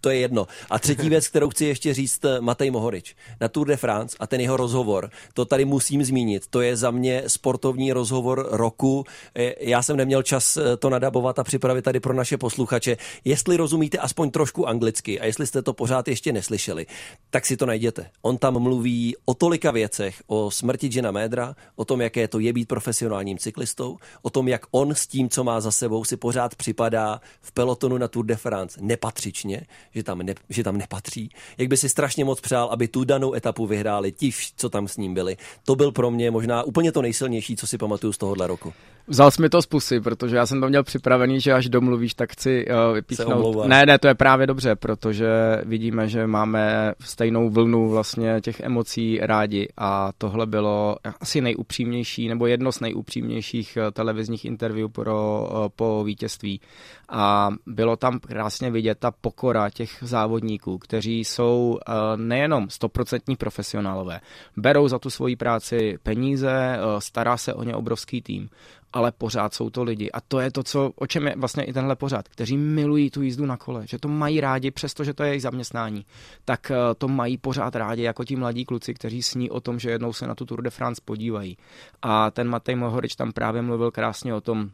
[0.00, 0.46] to je jedno.
[0.70, 4.26] A třetí věc, kterou chci ještě říct, eh, Matej Mohorič na Tour de France a
[4.26, 6.46] ten jeho rozhovor, to tady musím zmínit.
[6.50, 9.04] To je za mě sportovní rozhovor roku.
[9.34, 12.96] Eh, já jsem neměl čas eh, to nadabovat a připravit tady pro naše posluchače.
[13.24, 16.86] Jestli rozumíte aspoň trošku anglicky a jestli jste to pořád ještě neslyšeli,
[17.30, 18.10] tak si to najděte.
[18.22, 22.52] On tam mluví o tolika věcech, o smrti Gina Médra, o tom, jaké to je
[22.52, 26.54] být profesionálním cyklistou, o tom, jak on s tím, co má za sebou, si pořád
[26.54, 31.30] připadá v pelotonu na Tour de France nepatřičně, že tam, ne, že tam nepatří.
[31.58, 34.96] Jak by si strašně moc přál, aby tu danou etapu vyhráli ti, co tam s
[34.96, 35.36] ním byli.
[35.64, 38.72] To byl pro mě možná úplně to nejsilnější, co si pamatuju z tohohle roku.
[39.10, 42.14] Vzal jsi mi to z pusy, protože já jsem to měl připravený, že až domluvíš,
[42.14, 43.66] tak chci uh, vypíchnout.
[43.66, 45.28] Ne, ne, to je právě dobře, protože
[45.64, 52.46] vidíme, že máme stejnou vlnu vlastně těch emocí rádi a tohle bylo asi nejupřímnější, nebo
[52.46, 56.60] jedno z nejupřímnějších eh, televizních interview pro, uh, po vítězství.
[57.08, 64.20] A bylo tam krásně vidět ta pokora těch závodníků, kteří jsou uh, nejenom stoprocentní profesionálové,
[64.56, 68.48] berou za tu svoji práci peníze, uh, stará se o ně obrovský tým
[68.92, 70.10] ale pořád jsou to lidi.
[70.10, 73.22] A to je to, co, o čem je vlastně i tenhle pořád, kteří milují tu
[73.22, 76.06] jízdu na kole, že to mají rádi, přestože to je jejich zaměstnání,
[76.44, 79.90] tak eh, to mají pořád rádi, jako ti mladí kluci, kteří sní o tom, že
[79.90, 81.56] jednou se na tu Tour de France podívají.
[82.02, 84.70] A ten Matej Mohorič tam právě mluvil krásně o tom,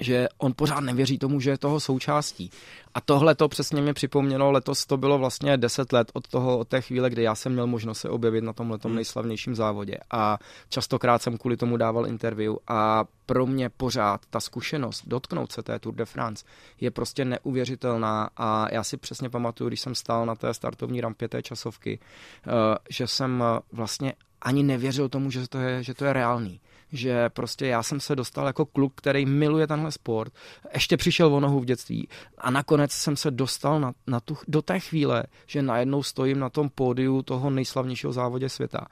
[0.00, 2.50] že on pořád nevěří tomu, že je toho součástí.
[2.94, 6.68] A tohle to přesně mě připomnělo, letos to bylo vlastně 10 let od, toho, od
[6.68, 8.94] té chvíle, kdy já jsem měl možnost se objevit na tomhle hmm.
[8.94, 9.98] nejslavnějším závodě.
[10.10, 15.62] A častokrát jsem kvůli tomu dával interview a pro mě pořád ta zkušenost dotknout se
[15.62, 16.44] té Tour de France
[16.80, 21.28] je prostě neuvěřitelná a já si přesně pamatuju, když jsem stál na té startovní rampě
[21.28, 21.98] té časovky,
[22.46, 22.50] eh,
[22.90, 26.60] že jsem vlastně ani nevěřil tomu, že to je, že to je reálný
[26.94, 30.32] že prostě já jsem se dostal jako kluk, který miluje tenhle sport,
[30.74, 34.62] ještě přišel o nohu v dětství a nakonec jsem se dostal na, na tu, do
[34.62, 38.86] té chvíle, že najednou stojím na tom pódiu toho nejslavnějšího závodě světa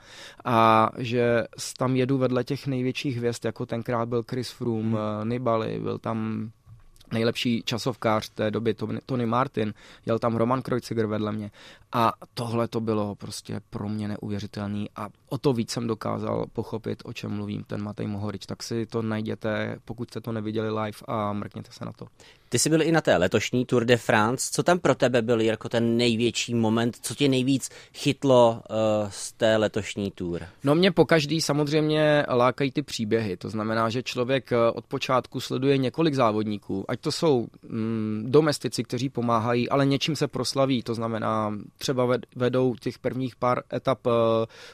[0.45, 1.45] a že
[1.79, 5.29] tam jedu vedle těch největších hvězd, jako tenkrát byl Chris Froome, hmm.
[5.29, 6.51] Nibali, byl tam
[7.13, 8.75] nejlepší časovkář té doby,
[9.07, 9.75] Tony Martin,
[10.07, 11.51] jel tam Roman Kreuziger vedle mě
[11.93, 17.03] a tohle to bylo prostě pro mě neuvěřitelný a o to víc jsem dokázal pochopit,
[17.05, 20.99] o čem mluvím ten Matej Mohorič, tak si to najděte, pokud jste to neviděli live
[21.09, 22.07] a mrkněte se na to.
[22.49, 24.51] Ty jsi byl i na té letošní Tour de France.
[24.53, 26.99] Co tam pro tebe byl jako ten největší moment?
[27.03, 30.43] Co tě nejvíc chytlo uh, z té letošní Tour?
[30.65, 33.37] No mě po každý samozřejmě lákají ty příběhy.
[33.37, 38.85] To znamená, že člověk eh, od počátku sleduje několik závodníků, ať to jsou mm, domestici,
[38.85, 40.83] kteří pomáhají, ale něčím se proslaví.
[40.83, 44.13] To znamená, třeba vedou těch prvních pár etap uh,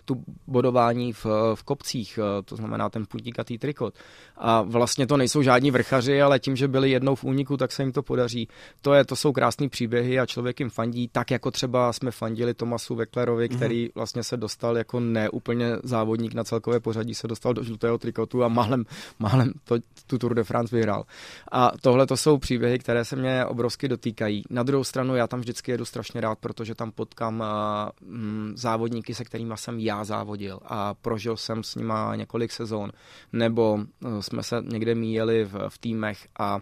[0.04, 3.94] tu bodování v, v kopcích, uh, to znamená ten putíkatý trikot.
[4.36, 7.82] A vlastně to nejsou žádní vrchaři, ale tím, že byli jednou v úniku, tak se
[7.82, 8.48] jim to podaří.
[8.82, 12.54] To, je, to jsou krásné příběhy a člověk jim fandí, tak jako třeba jsme fandili
[12.54, 13.56] Tomasu Veklerovi, mhm.
[13.56, 13.92] který mm-hmm.
[13.94, 18.48] vlastně se dostal jako neúplně závodník na celkové pořadí, se dostal do žlutého trikotu a
[18.48, 18.84] málem,
[19.18, 21.04] málem to, tu Tour de France vyhrál.
[21.52, 24.42] A tohle to jsou příběhy, které se mě obrovsky dotýkají.
[24.50, 28.11] Na druhou stranu já tam vždycky jedu strašně rád, protože tam potkám uh,
[28.54, 32.92] závodníky, se kterými jsem já závodil a prožil jsem s nima několik sezón,
[33.33, 36.61] nebo uh, jsme se někde míjeli v, v týmech a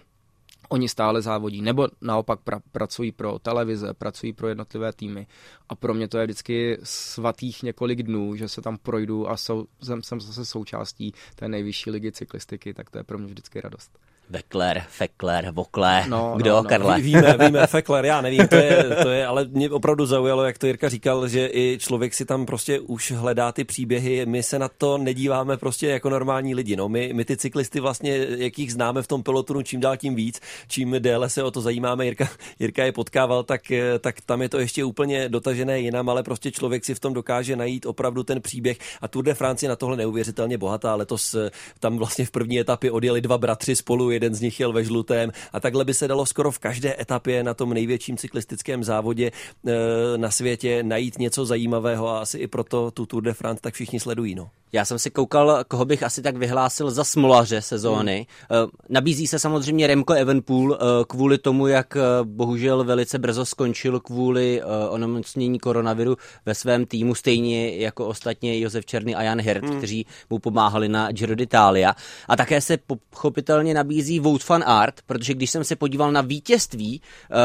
[0.69, 5.27] oni stále závodí, nebo naopak pra, pracují pro televize, pracují pro jednotlivé týmy.
[5.69, 9.67] A pro mě to je vždycky svatých několik dnů, že se tam projdu a sou,
[9.83, 13.99] jsem, jsem zase součástí té nejvyšší ligy cyklistiky, tak to je pro mě vždycky radost.
[14.31, 16.69] Vekler, Fekler, Vokle, No, kdo, no, no.
[16.69, 17.01] Karle?
[17.01, 20.67] Víme, víme, Fekler, já nevím, to je, to je, ale mě opravdu zaujalo, jak to
[20.67, 24.69] Jirka říkal, že i člověk si tam prostě už hledá ty příběhy, my se na
[24.69, 29.07] to nedíváme prostě jako normální lidi, no, my, my ty cyklisty vlastně, jakých známe v
[29.07, 32.93] tom pelotonu, čím dál tím víc, čím déle se o to zajímáme, Jirka, Jirka je
[32.93, 33.63] potkával, tak,
[34.01, 37.57] tak tam je to ještě úplně dotažené jinam, ale prostě člověk si v tom dokáže
[37.57, 38.79] najít opravdu ten příběh.
[39.01, 42.61] A Tour de France je na tohle neuvěřitelně bohatá, letos eh, tam vlastně v první
[42.61, 46.09] etapě odjeli dva bratři spolu, jeden z nich jel ve žlutém a takhle by se
[46.09, 49.31] dalo skoro v každé etapě na tom největším cyklistickém závodě
[49.67, 53.75] e, na světě najít něco zajímavého a asi i proto tu Tour de France tak
[53.75, 54.35] všichni sledují.
[54.35, 54.51] No.
[54.73, 58.27] Já jsem si koukal, koho bych asi tak vyhlásil za smolaře sezóny.
[58.51, 58.71] Hmm.
[58.89, 64.63] Nabízí se samozřejmě Remco Evenpool eh, kvůli tomu, jak eh, bohužel velice brzo skončil kvůli
[64.89, 69.77] onemocnění koronaviru ve svém týmu, stejně jako ostatně Josef Černý a Jan Hirt, hmm.
[69.79, 71.95] kteří mu pomáhali na Giro d'Italia.
[72.29, 77.01] A také se pochopitelně nabízí Wout van Aert, protože když jsem se podíval na vítězství
[77.31, 77.37] uh,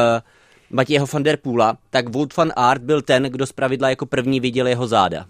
[0.69, 4.67] Matějeho van der Poola, tak Wout van Aert byl ten, kdo zpravidla jako první viděl
[4.67, 5.25] jeho záda.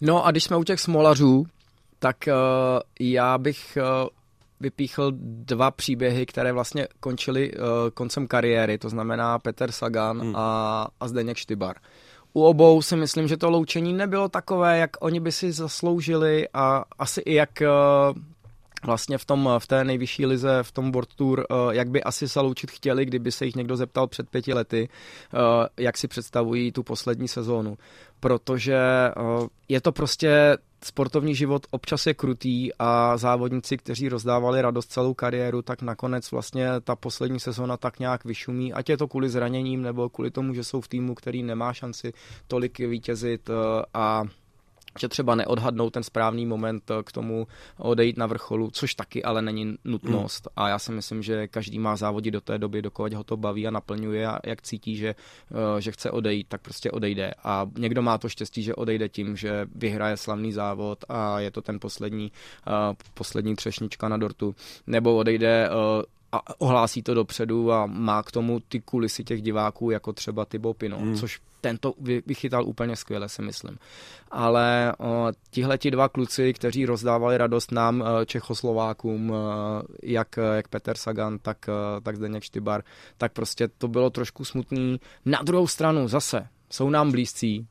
[0.00, 1.46] No a když jsme u těch smolařů,
[1.98, 2.34] tak uh,
[3.00, 4.08] já bych uh,
[4.60, 10.36] vypíchl dva příběhy, které vlastně končily uh, koncem kariéry, to znamená Peter Sagan hmm.
[10.36, 11.76] a, a Zdeněk Štybar.
[12.32, 16.84] U obou si myslím, že to loučení nebylo takové, jak oni by si zasloužili a
[16.98, 18.22] asi i jak uh,
[18.86, 22.40] vlastně v, tom, v té nejvyšší lize, v tom World Tour, jak by asi se
[22.40, 24.88] loučit chtěli, kdyby se jich někdo zeptal před pěti lety,
[25.76, 27.78] jak si představují tu poslední sezónu.
[28.20, 28.78] Protože
[29.68, 35.62] je to prostě sportovní život občas je krutý a závodníci, kteří rozdávali radost celou kariéru,
[35.62, 40.08] tak nakonec vlastně ta poslední sezóna tak nějak vyšumí, ať je to kvůli zraněním nebo
[40.08, 42.12] kvůli tomu, že jsou v týmu, který nemá šanci
[42.46, 43.50] tolik vítězit
[43.94, 44.22] a
[45.00, 47.46] že třeba neodhadnou ten správný moment eh, k tomu
[47.78, 50.48] odejít na vrcholu, což taky ale není nutnost.
[50.56, 50.64] Hmm.
[50.64, 53.66] A já si myslím, že každý má závodit do té doby, dokud ho to baví
[53.66, 57.34] a naplňuje a jak cítí, že, eh, že chce odejít, tak prostě odejde.
[57.44, 61.62] A někdo má to štěstí, že odejde tím, že vyhraje slavný závod a je to
[61.62, 62.32] ten poslední,
[62.66, 62.72] uh,
[63.14, 64.54] poslední třešnička na dortu.
[64.86, 65.68] Nebo odejde
[66.32, 70.74] a ohlásí to dopředu a má k tomu ty kulisy těch diváků, jako třeba Tybo
[70.74, 71.16] Pino, hmm.
[71.16, 71.94] což tento
[72.26, 73.78] vychytal úplně skvěle, si myslím.
[74.30, 74.92] Ale
[75.50, 79.36] tihle ti dva kluci, kteří rozdávali radost nám, e, Čechoslovákům, e,
[80.02, 82.82] jak, jak Peter Sagan, tak, e, tak Zdeněk Štybar,
[83.18, 85.00] tak prostě to bylo trošku smutný.
[85.24, 87.66] Na druhou stranu zase jsou nám blízcí,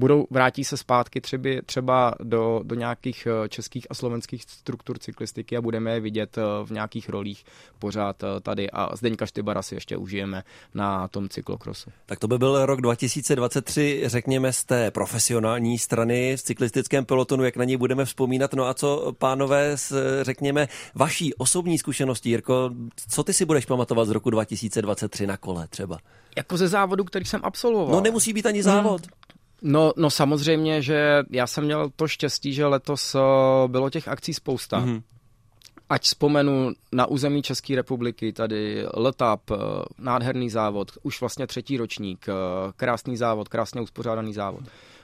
[0.00, 5.56] budou, vrátí se zpátky třeba, třeba do, do nějakých eh, českých a slovenských struktur cyklistiky
[5.56, 7.44] a budeme je vidět eh, v nějakých rolích
[7.78, 10.42] pořád eh, tady a Zdeňka Štybara si ještě užijeme
[10.74, 11.90] na tom cyklokrosu.
[12.06, 17.56] Tak to by byl rok 2023, řekněme, z té profesionální strany v cyklistickém pelotonu, jak
[17.56, 18.54] na něj budeme vzpomínat.
[18.54, 22.70] No a co, pánové, s, řekněme, vaší osobní zkušenosti, Jirko,
[23.10, 25.98] co ty si budeš pamatovat z roku 2023 na kole třeba?
[26.36, 27.94] Jako ze závodu, který jsem absolvoval.
[27.94, 29.00] No nemusí být ani závod.
[29.00, 29.19] Hmm.
[29.62, 33.20] No, no samozřejmě, že já jsem měl to štěstí, že letos uh,
[33.66, 34.80] bylo těch akcí spousta.
[34.80, 35.02] Mm-hmm.
[35.88, 39.58] Ať vzpomenu na území České republiky, tady Letap, uh,
[39.98, 42.34] nádherný závod, už vlastně třetí ročník, uh,
[42.76, 44.62] krásný závod, krásně uspořádaný závod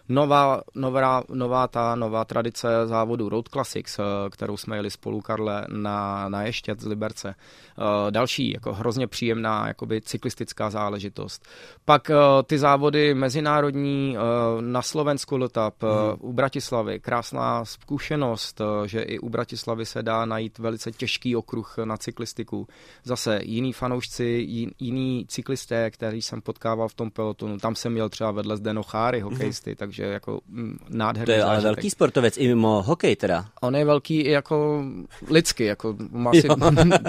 [0.09, 5.66] nová, nová, nová ta nová tradice závodu Road Classics, eh, kterou jsme jeli spolu, Karle,
[5.69, 7.35] na, na Ještět z Liberce.
[7.79, 11.47] Eh, další, jako hrozně příjemná jakoby cyklistická záležitost.
[11.85, 12.14] Pak eh,
[12.47, 14.16] ty závody mezinárodní
[14.61, 15.92] na Slovensku Letap, hmm.
[16.21, 21.97] u Bratislavy, krásná zkušenost, že i u Bratislavy se dá najít velice těžký okruh na
[21.97, 22.69] cyklistiku.
[23.05, 24.47] Zase jiný fanoušci,
[24.79, 29.21] jiný cyklisté, který jsem potkával v tom pelotonu, tam jsem měl třeba vedle Zdeno Cháry,
[29.21, 29.77] hokejisty, hmm.
[29.77, 31.54] takže takže jako mm, nádherný To je zážitek.
[31.54, 33.46] ale velký sportovec i mimo hokej teda.
[33.61, 34.85] On je velký i jako
[35.30, 36.48] lidsky, jako má asi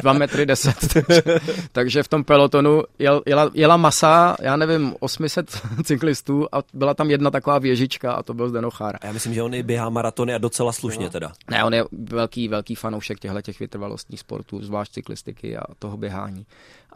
[0.02, 1.24] 2 metry 10, takže,
[1.72, 7.12] takže v tom pelotonu jel, jela, jela masa, já nevím, 800 cyklistů a byla tam
[7.12, 9.00] jedna taková věžička a to byl Zdenochára.
[9.04, 11.12] Já myslím, že on i běhá maratony a docela slušně no.
[11.12, 11.32] teda.
[11.52, 16.46] Ne, on je velký, velký fanoušek těchto těch vytrvalostních sportů, zvlášť cyklistiky a toho běhání.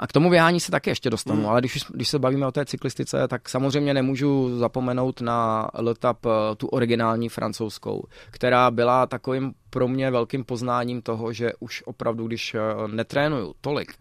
[0.02, 1.48] A k tomu běhání se taky ještě dostanu, mm.
[1.48, 6.56] ale když, když se bavíme o té cyklistice, tak samozřejmě nemůžu zapomenout na Letap eh,
[6.56, 12.54] tu originální francouzskou, která byla takovým pro mě velkým poznáním toho, že už opravdu, když
[12.54, 13.94] eh, netrénuju tolik,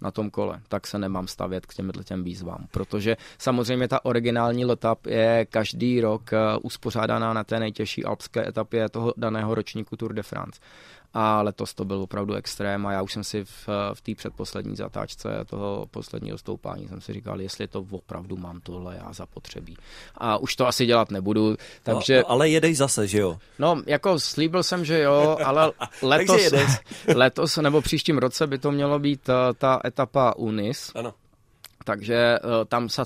[0.00, 4.64] na tom kole, tak se nemám stavět k těm těm výzvám, protože samozřejmě ta originální
[4.64, 10.12] letap je každý rok eh, uspořádaná na té nejtěžší alpské etapě toho daného ročníku Tour
[10.12, 10.60] de France
[11.18, 14.76] a letos to byl opravdu extrém a já už jsem si v, v té předposlední
[14.76, 19.76] zatáčce toho posledního stoupání jsem si říkal, jestli to opravdu mám tohle já zapotřebí.
[20.14, 22.18] A už to asi dělat nebudu, takže...
[22.18, 23.38] No, ale jedeš zase, že jo?
[23.58, 26.52] No, jako slíbil jsem, že jo, ale letos,
[27.14, 30.92] letos nebo příštím roce by to mělo být ta, ta etapa Unis.
[30.94, 31.14] Ano.
[31.84, 33.02] Takže uh, tam se,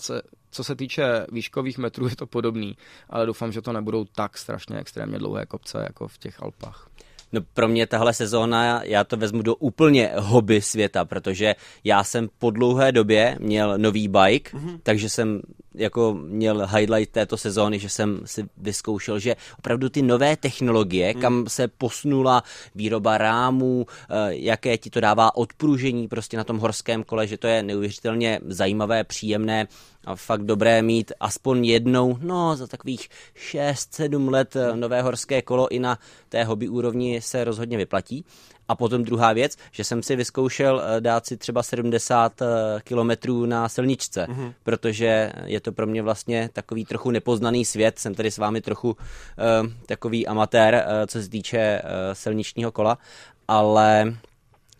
[0.50, 2.76] co se týče výškových metrů, je to podobný,
[3.10, 6.89] ale doufám, že to nebudou tak strašně extrémně dlouhé kopce jako v těch Alpách.
[7.32, 12.28] No pro mě tahle sezóna, já to vezmu do úplně hobby světa, protože já jsem
[12.38, 14.80] po dlouhé době měl nový bike, mm-hmm.
[14.82, 15.42] takže jsem
[15.74, 21.20] jako měl highlight této sezóny, že jsem si vyzkoušel, že opravdu ty nové technologie, mm.
[21.20, 22.42] kam se posunula
[22.74, 27.46] výroba rámů, eh, jaké ti to dává odpružení prostě na tom horském kole, že to
[27.46, 29.68] je neuvěřitelně zajímavé, příjemné
[30.04, 33.08] a fakt dobré mít aspoň jednou, no za takových
[33.52, 38.24] 6-7 let eh, nové horské kolo i na té hobby úrovni se rozhodně vyplatí.
[38.68, 42.46] A potom druhá věc, že jsem si vyzkoušel eh, dát si třeba 70 eh,
[42.84, 44.54] kilometrů na silničce, mm-hmm.
[44.62, 47.98] protože je to pro mě vlastně takový trochu nepoznaný svět.
[47.98, 48.96] Jsem tady s vámi trochu uh,
[49.86, 52.98] takový amatér, uh, co se týče uh, silničního kola,
[53.48, 54.14] ale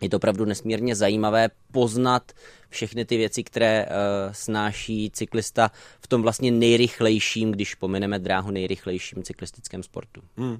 [0.01, 2.31] je to opravdu nesmírně zajímavé poznat
[2.69, 3.91] všechny ty věci, které uh,
[4.31, 10.21] snáší cyklista v tom vlastně nejrychlejším, když pomineme dráhu nejrychlejším cyklistickém sportu.
[10.37, 10.59] Hmm.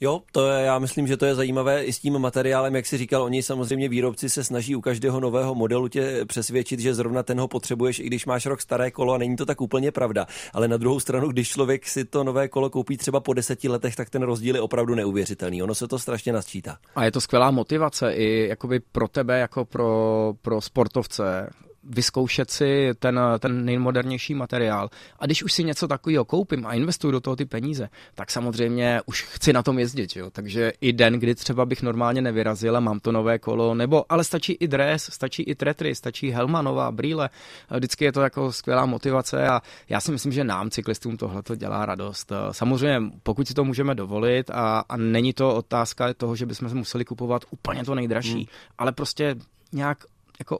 [0.00, 2.98] Jo, to je, já myslím, že to je zajímavé i s tím materiálem, jak si
[2.98, 7.40] říkal, oni samozřejmě výrobci se snaží u každého nového modelu tě přesvědčit, že zrovna ten
[7.40, 10.26] ho potřebuješ, i když máš rok staré kolo a není to tak úplně pravda.
[10.52, 13.96] Ale na druhou stranu, když člověk si to nové kolo koupí třeba po deseti letech,
[13.96, 15.62] tak ten rozdíl je opravdu neuvěřitelný.
[15.62, 16.78] Ono se to strašně nasčítá.
[16.94, 21.50] A je to skvělá motivace i jakoby pro tebe, jako pro, pro sportovce
[21.86, 24.90] vyzkoušet si ten, ten nejmodernější materiál.
[25.18, 29.00] A když už si něco takového koupím a investuju do toho ty peníze, tak samozřejmě
[29.06, 30.16] už chci na tom jezdit.
[30.16, 30.30] Jo?
[30.30, 34.24] Takže i den, kdy třeba bych normálně nevyrazil a mám to nové kolo, nebo ale
[34.24, 37.30] stačí i dres, stačí i tretry, stačí helma nová, brýle.
[37.70, 41.54] Vždycky je to jako skvělá motivace a já si myslím, že nám, cyklistům, tohle to
[41.54, 42.32] dělá radost.
[42.50, 46.74] Samozřejmě, pokud si to můžeme dovolit a, a není to otázka toho, že bychom se
[46.74, 48.46] museli kupovat úplně to nejdražší, hmm.
[48.78, 49.36] ale prostě
[49.72, 49.98] nějak
[50.38, 50.58] jako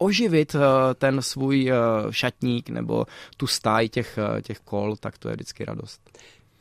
[0.00, 1.74] oživit eh, ten svůj eh,
[2.10, 6.00] šatník nebo tu stáj těch, eh, těch kol, tak to je vždycky radost.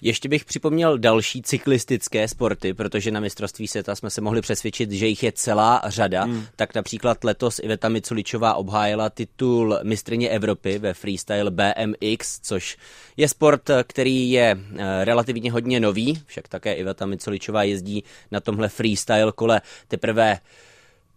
[0.02, 5.08] Ještě bych připomněl další cyklistické sporty, protože na mistrovství světa jsme se mohli přesvědčit, že
[5.08, 6.24] jich je celá řada.
[6.24, 6.46] Hmm.
[6.56, 12.78] Tak například letos Iveta Miculičová obhájila titul mistrně Evropy ve freestyle BMX, což
[13.18, 14.58] je sport, který je
[15.04, 20.40] relativně hodně nový, však také Iveta Miculičová jezdí na tomhle freestyle kole teprve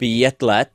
[0.02, 0.68] pět let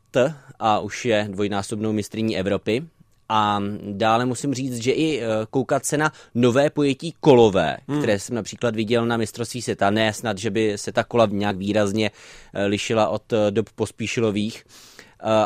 [0.60, 2.84] a už je dvojnásobnou mistrní Evropy.
[3.30, 3.60] A
[3.92, 7.98] dále musím říct, že i e, koukat se na nové pojetí kolové, hmm.
[7.98, 11.58] které jsem například viděl na mistrovství světa, ne snad, že by se ta kola nějak
[11.58, 12.12] výrazně
[12.54, 14.66] e, lišila od e, dob pospíšilových,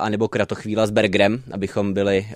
[0.02, 2.28] anebo kratochvíla s Bergrem, abychom byli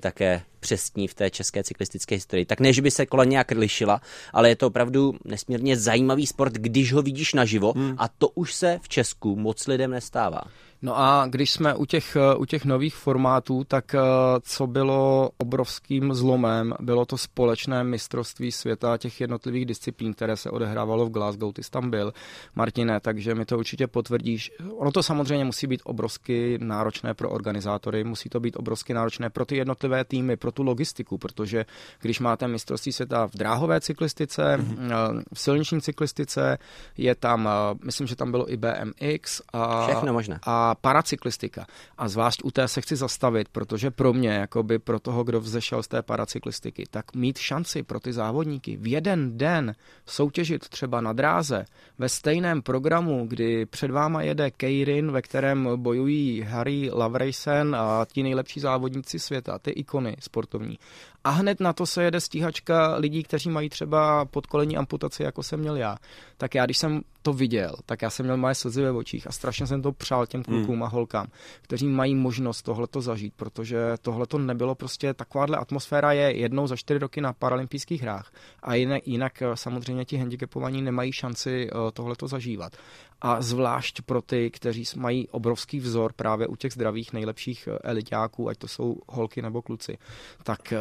[0.00, 2.44] také přesní v té české cyklistické historii.
[2.44, 4.00] Tak ne, že by se kola nějak lišila,
[4.32, 7.94] ale je to opravdu nesmírně zajímavý sport, když ho vidíš naživo hmm.
[7.98, 10.42] a to už se v Česku moc lidem nestává.
[10.84, 13.98] No a když jsme u těch, eh, u těch nových formátů, tak eh,
[14.40, 21.06] co bylo obrovským zlomem, bylo to společné mistrovství světa těch jednotlivých disciplín, které se odehrávalo
[21.06, 21.52] v Glasgow.
[21.52, 22.14] Ty jsi tam byl,
[22.54, 24.52] Martine, takže mi to určitě potvrdíš.
[24.76, 29.44] Ono to samozřejmě musí být obrovsky náročné pro organizátory, musí to být obrovsky náročné pro
[29.44, 31.64] ty jednotlivé týmy, pro tu logistiku, protože
[32.00, 35.22] když máte mistrovství světa v dráhové cyklistice, mm-hmm.
[35.34, 36.58] v silniční cyklistice,
[36.96, 37.48] je tam,
[37.84, 40.38] myslím, že tam bylo i BMX a, Všechno možné.
[40.46, 41.66] a paracyklistika.
[41.98, 45.82] A zvlášť u té se chci zastavit, protože pro mě, jakoby pro toho, kdo vzešel
[45.82, 49.74] z té paracyklistiky, tak mít šanci pro ty závodníky v jeden den
[50.06, 51.64] soutěžit třeba na dráze
[51.98, 58.22] ve stejném programu, kdy před váma jede Keirin, ve kterém bojují Harry Lavreysen a ti
[58.22, 60.78] nejlepší závodníci světa, ty ikony sportovní
[61.24, 65.60] a hned na to se jede stíhačka lidí, kteří mají třeba podkolení amputaci, jako jsem
[65.60, 65.96] měl já.
[66.36, 69.32] Tak já, když jsem to viděl, tak já jsem měl moje slzy ve očích a
[69.32, 70.82] strašně jsem to přál těm klukům hmm.
[70.82, 71.26] a holkám,
[71.62, 76.98] kteří mají možnost tohleto zažít, protože tohleto nebylo prostě takováhle atmosféra je jednou za čtyři
[76.98, 78.32] roky na paralympijských hrách
[78.62, 82.72] a jinak, jinak eh, samozřejmě ti handicapovaní nemají šanci eh, tohleto zažívat
[83.20, 88.48] a zvlášť pro ty, kteří mají obrovský vzor právě u těch zdravých nejlepších eh, elitáků,
[88.48, 89.98] ať to jsou holky nebo kluci,
[90.42, 90.72] tak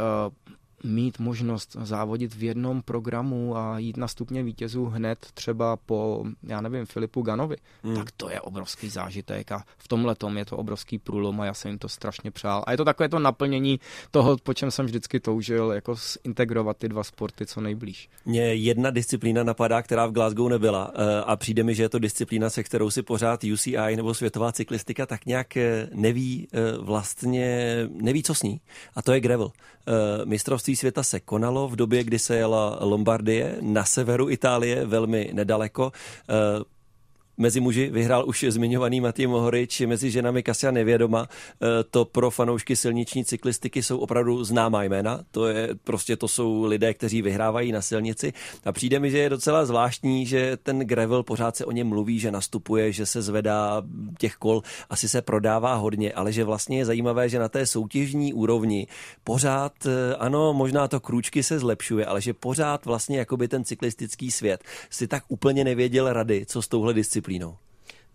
[0.84, 6.62] mít možnost závodit v jednom programu a jít na stupně vítězů hned třeba po, já
[6.62, 7.96] nevím, Filipu Ganovi, hmm.
[7.96, 11.54] tak to je obrovský zážitek a v tomhle tom je to obrovský průlom a já
[11.54, 12.64] jsem jim to strašně přál.
[12.68, 13.80] A je to takové to naplnění
[14.12, 18.10] toho, po čem jsem vždycky toužil, jako integrovat ty dva sporty co nejblíž.
[18.26, 22.00] Mě jedna disciplína napadá, která v Glasgow nebyla eh, a přijde mi, že je to
[22.00, 27.78] disciplína, se kterou si pořád UCI nebo světová cyklistika tak nějak eh, neví eh, vlastně,
[27.92, 28.62] neví co s ní.
[28.96, 29.52] A to je gravel.
[30.26, 35.92] Mistrovství světa se konalo v době, kdy se jela Lombardie na severu Itálie, velmi nedaleko.
[37.38, 41.28] Mezi muži vyhrál už zmiňovaný Matěj Mohorič, mezi ženami Kasia Nevědoma.
[41.28, 45.20] E, to pro fanoušky silniční cyklistiky jsou opravdu známá jména.
[45.32, 48.34] To je prostě to jsou lidé, kteří vyhrávají na silnici.
[48.66, 52.20] A přijde mi, že je docela zvláštní, že ten gravel pořád se o něm mluví,
[52.20, 53.84] že nastupuje, že se zvedá
[54.20, 58.34] těch kol, asi se prodává hodně, ale že vlastně je zajímavé, že na té soutěžní
[58.34, 58.88] úrovni
[59.24, 64.32] pořád, e, ano, možná to krůčky se zlepšuje, ale že pořád vlastně jakoby ten cyklistický
[64.32, 67.56] svět si tak úplně nevěděl rady, co s touhle disciplínou disciplínou?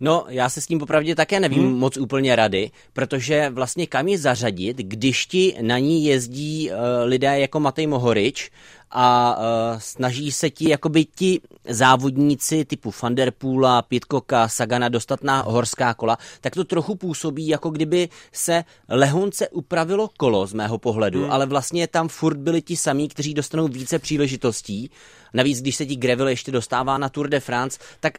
[0.01, 1.77] No, já se s tím popravdě také nevím hmm.
[1.77, 7.39] moc úplně rady, protože vlastně kam ji zařadit, když ti na ní jezdí uh, lidé
[7.39, 8.51] jako Matej Mohorič
[8.91, 15.93] a uh, snaží se ti jakoby ti závodníci typu Vanderpoola, Pitcocka, Sagana dostat na horská
[15.93, 21.31] kola, tak to trochu působí, jako kdyby se lehonce upravilo kolo z mého pohledu, hmm.
[21.31, 24.91] ale vlastně tam furt byli ti samí, kteří dostanou více příležitostí.
[25.33, 28.13] Navíc, když se ti Greville ještě dostává na Tour de France, tak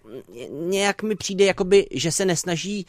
[0.50, 2.86] nějak mi přijde, jakoby, že se nesnaží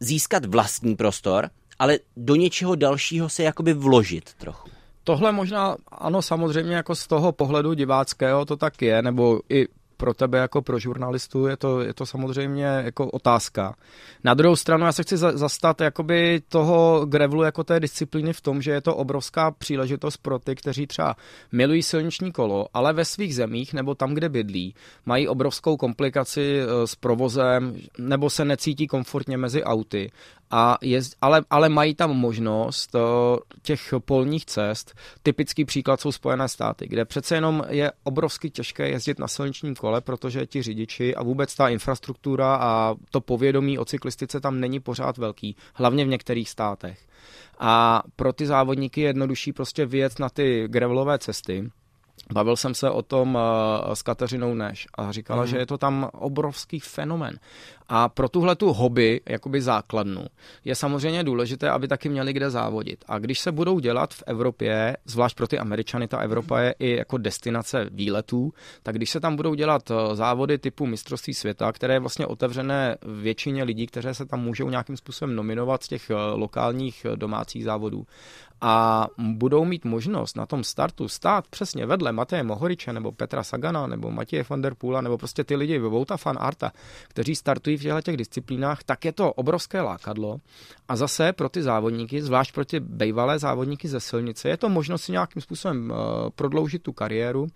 [0.00, 4.81] získat vlastní prostor, ale do něčeho dalšího se jakoby vložit trochu.
[5.04, 9.66] Tohle možná, ano, samozřejmě jako z toho pohledu diváckého to tak je, nebo i
[10.02, 13.74] pro tebe jako pro žurnalistu je to, je to samozřejmě jako otázka.
[14.24, 18.62] Na druhou stranu já se chci zastat jakoby toho grevlu jako té disciplíny v tom,
[18.62, 21.16] že je to obrovská příležitost pro ty, kteří třeba
[21.52, 24.74] milují silniční kolo, ale ve svých zemích nebo tam, kde bydlí,
[25.06, 30.10] mají obrovskou komplikaci eh, s provozem nebo se necítí komfortně mezi auty
[30.52, 33.00] a jezd, ale, ale mají tam možnost uh,
[33.62, 34.94] těch polních cest.
[35.22, 40.00] Typický příklad jsou Spojené státy, kde přece jenom je obrovsky těžké jezdit na silničním kole,
[40.00, 45.18] protože ti řidiči a vůbec ta infrastruktura a to povědomí o cyklistice tam není pořád
[45.18, 46.98] velký, hlavně v některých státech.
[47.58, 51.70] A pro ty závodníky je jednodušší prostě vyjet na ty gravelové cesty,
[52.32, 55.46] Bavil jsem se o tom uh, s Kateřinou Neš a říkala, mm.
[55.48, 57.38] že je to tam obrovský fenomen.
[57.88, 60.24] A pro tuhle tu hobby, jakoby základnu,
[60.64, 63.04] je samozřejmě důležité, aby taky měli kde závodit.
[63.08, 66.96] A když se budou dělat v Evropě, zvlášť pro ty Američany, ta Evropa je i
[66.96, 68.52] jako destinace výletů,
[68.82, 72.96] tak když se tam budou dělat eh, závody typu mistrovství světa, které je vlastně otevřené
[73.20, 78.06] většině lidí, kteří se tam můžou nějakým způsobem nominovat z těch eh, lokálních domácích závodů,
[78.64, 83.86] a budou mít možnost na tom startu stát přesně vedle Mateje Mohoriče nebo Petra Sagana
[83.86, 86.72] nebo Matěje van der Poola nebo prostě ty lidi Vouta fan Arta,
[87.08, 90.38] kteří startují v těchto těch disciplínách, tak je to obrovské lákadlo.
[90.88, 95.02] A zase pro ty závodníky, zvlášť pro ty bejvalé závodníky ze silnice, je to možnost
[95.02, 97.46] si nějakým způsobem eh, prodloužit tu kariéru,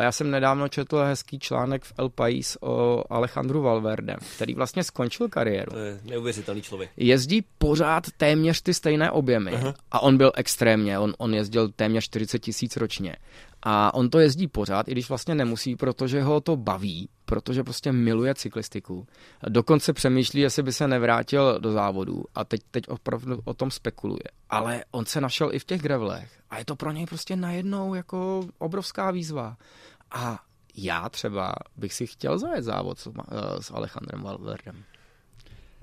[0.00, 5.28] já jsem nedávno četl hezký článek v El País o Alejandru Valverdem, který vlastně skončil
[5.28, 5.72] kariéru.
[5.72, 6.90] To je neuvěřitelný člověk.
[6.96, 9.74] Jezdí pořád téměř ty stejné objemy uh-huh.
[9.90, 13.16] a on byl extrémně, on, on jezdil téměř 40 tisíc ročně.
[13.66, 17.92] A on to jezdí pořád, i když vlastně nemusí, protože ho to baví, protože prostě
[17.92, 19.06] miluje cyklistiku.
[19.48, 24.24] Dokonce přemýšlí, jestli by se nevrátil do závodu a teď, teď opravdu o tom spekuluje.
[24.50, 27.94] Ale on se našel i v těch gravelech a je to pro něj prostě najednou
[27.94, 29.56] jako obrovská výzva.
[30.10, 30.38] A
[30.76, 33.08] já třeba bych si chtěl zajet závod s,
[33.60, 34.84] s Alejandrem Valverdem.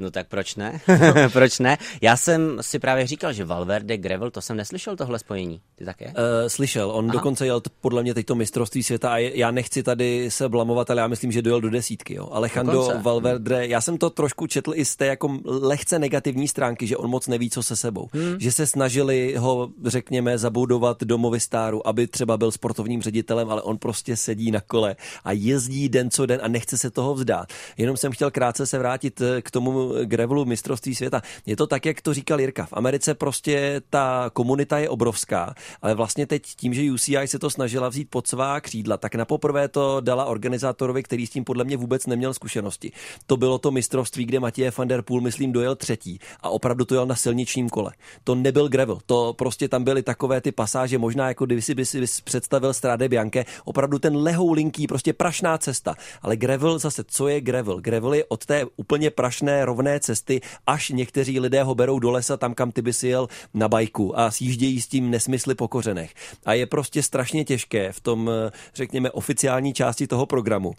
[0.01, 0.81] No tak proč ne?
[1.33, 1.77] proč ne?
[2.01, 5.61] Já jsem si právě říkal, že Valverde, Gravel, to jsem neslyšel tohle spojení.
[5.75, 6.05] Ty také?
[6.05, 6.13] Uh,
[6.47, 7.13] slyšel, on Aha.
[7.13, 11.01] dokonce jel podle mě teď to mistrovství světa a já nechci tady se blamovat, ale
[11.01, 12.15] já myslím, že dojel do desítky.
[12.15, 12.29] Jo.
[12.31, 13.01] Alejandro dokonce.
[13.01, 17.09] Valverde, já jsem to trošku četl i z té jako lehce negativní stránky, že on
[17.09, 18.09] moc neví, co se sebou.
[18.13, 18.39] Hmm.
[18.39, 23.77] Že se snažili ho, řekněme, zabudovat do Movistáru, aby třeba byl sportovním ředitelem, ale on
[23.77, 27.47] prostě sedí na kole a jezdí den co den a nechce se toho vzdát.
[27.77, 31.21] Jenom jsem chtěl krátce se vrátit eh, k tomu grevelu mistrovství světa.
[31.45, 32.65] Je to tak, jak to říkal Jirka.
[32.65, 37.49] V Americe prostě ta komunita je obrovská, ale vlastně teď tím, že UCI se to
[37.49, 41.63] snažila vzít pod svá křídla, tak na poprvé to dala organizátorovi, který s tím podle
[41.63, 42.91] mě vůbec neměl zkušenosti.
[43.27, 46.95] To bylo to mistrovství, kde Matěje van der Poel, myslím, dojel třetí a opravdu to
[46.95, 47.91] jel na silničním kole.
[48.23, 51.85] To nebyl gravel, to prostě tam byly takové ty pasáže, možná jako kdyby si by
[51.85, 55.95] si představil Strade Bianche, opravdu ten lehoulinký, prostě prašná cesta.
[56.21, 57.81] Ale gravel zase, co je gravel?
[57.81, 62.11] Gravel je od té úplně prašné rovné rovné cesty, až někteří lidé ho berou do
[62.11, 65.67] lesa tam, kam ty by si jel na bajku a sjíždějí s tím nesmysly po
[65.67, 66.13] kořenech.
[66.45, 70.73] A je prostě strašně těžké v tom, eh, řekněme, oficiální části toho programu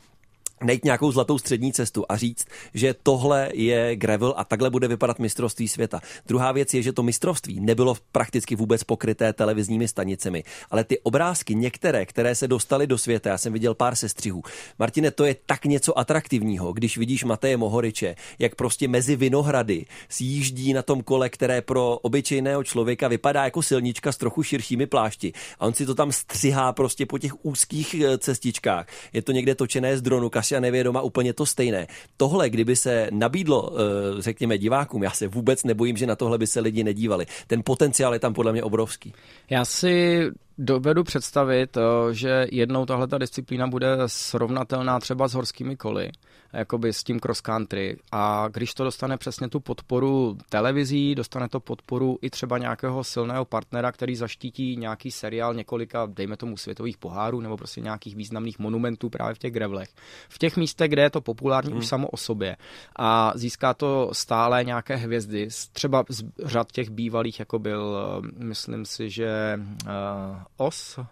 [0.64, 5.18] najít nějakou zlatou střední cestu a říct, že tohle je gravel a takhle bude vypadat
[5.18, 6.00] mistrovství světa.
[6.26, 11.54] Druhá věc je, že to mistrovství nebylo prakticky vůbec pokryté televizními stanicemi, ale ty obrázky,
[11.54, 14.42] některé, které se dostaly do světa, já jsem viděl pár sestřihů.
[14.78, 20.72] Martine, to je tak něco atraktivního, když vidíš Mateje Mohoriče, jak prostě mezi vinohrady sjíždí
[20.72, 25.32] na tom kole, které pro obyčejného člověka vypadá jako silnička s trochu širšími plášti.
[25.58, 28.86] A on si to tam střihá prostě po těch úzkých eh, cestičkách.
[29.12, 31.86] Je to někde točené z dronu, a nevědoma úplně to stejné.
[32.16, 36.46] Tohle, kdyby se nabídlo, eh, řekněme, divákům, já se vůbec nebojím, že na tohle by
[36.46, 37.26] se lidi nedívali.
[37.46, 39.12] Ten potenciál je tam podle mě obrovský.
[39.50, 40.26] Já si
[40.58, 41.80] dovedu představit, eh,
[42.14, 46.10] že jednou tahle disciplína bude srovnatelná třeba s horskými koly
[46.52, 47.96] jakoby s tím cross country.
[48.12, 53.44] A když to dostane přesně tu podporu televizí, dostane to podporu i třeba nějakého silného
[53.44, 59.10] partnera, který zaštítí nějaký seriál několika, dejme tomu, světových pohárů nebo prostě nějakých významných monumentů
[59.10, 59.88] právě v těch grevlech.
[60.28, 61.78] V těch místech, kde je to populární hmm.
[61.78, 62.56] už samo o sobě
[62.96, 68.84] a získá to stále nějaké hvězdy, třeba z řad těch bývalých, jako byl, eh, myslím
[68.84, 71.06] si, že uh, Os, uh,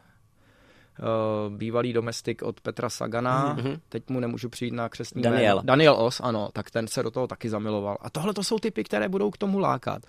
[1.48, 3.80] bývalý domestik od Petra Sagana, mm-hmm.
[3.88, 5.56] teď mu nemůžu přijít na křesní Daniel.
[5.56, 5.66] Jméno.
[5.66, 7.96] Daniel Os, ano, tak ten se do toho taky zamiloval.
[8.00, 10.02] A tohle to jsou typy, které budou k tomu lákat.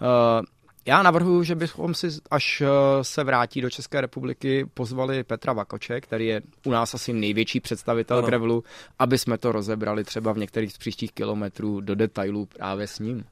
[0.00, 0.46] Uh,
[0.88, 2.66] já navrhuji, že bychom si, až eh,
[3.04, 8.22] se vrátí do České republiky, pozvali Petra Vakoče, který je u nás asi největší představitel
[8.22, 8.64] grevelu,
[8.98, 13.24] aby jsme to rozebrali třeba v některých z příštích kilometrů do detailů právě s ním.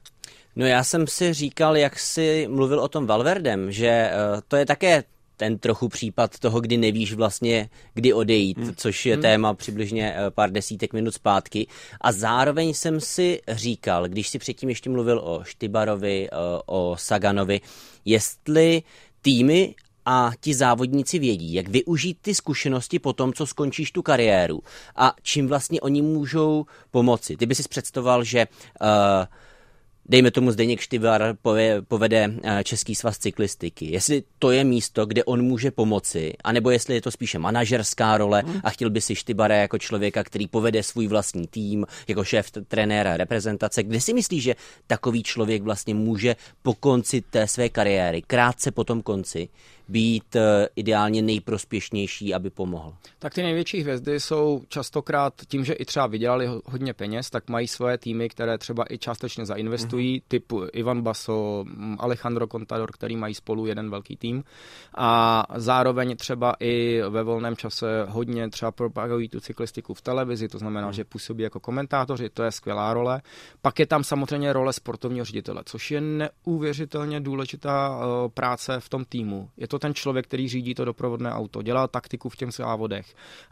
[0.55, 4.11] No já jsem si říkal, jak si mluvil o tom Valverdem, že
[4.47, 5.03] to je také
[5.37, 8.73] ten trochu případ toho, kdy nevíš vlastně, kdy odejít, hmm.
[8.75, 9.21] což je hmm.
[9.21, 11.67] téma přibližně eh, pár desítek minut zpátky.
[12.01, 16.35] A zároveň jsem si říkal, když si předtím ještě mluvil o Štybarovi, eh,
[16.65, 17.61] o Saganovi,
[18.05, 18.83] jestli
[19.21, 19.75] týmy
[20.05, 24.61] a ti závodníci vědí, jak využít ty zkušenosti po tom, co skončíš tu kariéru
[24.95, 27.37] a čím vlastně oni můžou pomoci.
[27.37, 28.47] Ty by si představoval, že
[28.81, 28.87] uh,
[30.09, 31.35] dejme tomu Zdeněk Štyvar
[31.87, 33.91] povede eh, Český svaz cyklistiky.
[33.91, 38.43] Jestli to je místo, kde on může pomoci, anebo jestli je to spíše manažerská role
[38.45, 38.61] hmm.
[38.63, 43.17] a chtěl by si Štybara jako člověka, který povede svůj vlastní tým, jako šéf trenéra
[43.17, 43.83] reprezentace.
[43.83, 44.55] Kde si myslíš, že
[44.87, 49.49] takový člověk vlastně může po konci té své kariéry, krátce po tom konci,
[49.89, 52.93] být eh, ideálně nejprospěšnější, aby pomohl?
[53.19, 57.67] Tak ty největší hvězdy jsou častokrát tím, že i třeba vydělali hodně peněz, tak mají
[57.67, 60.23] svoje týmy, které třeba i částečně zainvestují, mm-hmm.
[60.27, 61.65] typu Ivan Baso,
[61.99, 64.43] Alejandro Contador, který mají spolu jeden velký tým
[64.95, 70.57] a zároveň třeba i ve volném čase hodně třeba propagují tu cyklistiku v televizi, to
[70.57, 70.93] znamená, mm.
[70.93, 73.21] že působí jako komentátoři, to je skvělá role.
[73.61, 79.05] Pak je tam samozřejmě role sportovního ředitele, což je neuvěřitelně důležitá uh, práce v tom
[79.05, 79.49] týmu.
[79.57, 83.05] Je to to ten člověk, který řídí to doprovodné auto, dělá taktiku v těch závodech.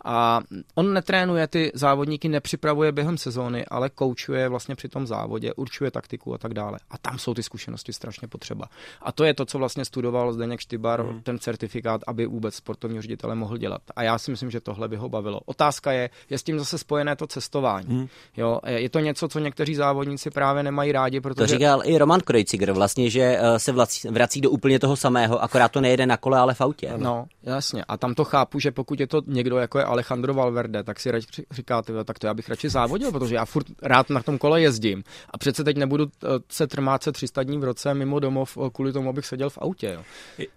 [0.06, 0.42] A
[0.76, 6.34] on netrénuje ty závodníky, nepřipravuje během sezóny, ale koučuje vlastně při tom závodě, určuje taktiku
[6.34, 6.80] a tak dále.
[6.90, 8.66] A tam jsou ty zkušenosti strašně potřeba.
[9.02, 11.22] A to je to, co vlastně studoval Zdeněk Štybar, mm.
[11.22, 13.82] ten certifikát, aby vůbec sportovního ředitele mohl dělat.
[13.96, 15.40] A já si myslím, že tohle by ho bavilo.
[15.46, 17.88] Otázka je, je s tím zase spojené to cestování.
[17.96, 18.08] Mm.
[18.38, 21.36] Jo, je to něco, co někteří závodníci právě nemají rádi, protože...
[21.36, 23.72] To říkal i Roman Krojciger vlastně, že eh, se
[24.10, 26.94] vrací do úplně toho samého, akorát to nejede na na kole, ale v autě.
[26.98, 27.84] No, jasně.
[27.84, 31.12] A tam to chápu, že pokud je to někdo jako je Alejandro Valverde, tak si
[31.52, 35.04] říká, tak to já bych radši závodil, protože já furt rád na tom kole jezdím.
[35.30, 36.68] A přece teď nebudu eh, se
[37.02, 39.88] se 300 dní v roce mimo domov eh, kvůli tomu, abych seděl v autě.
[39.88, 40.02] Jo.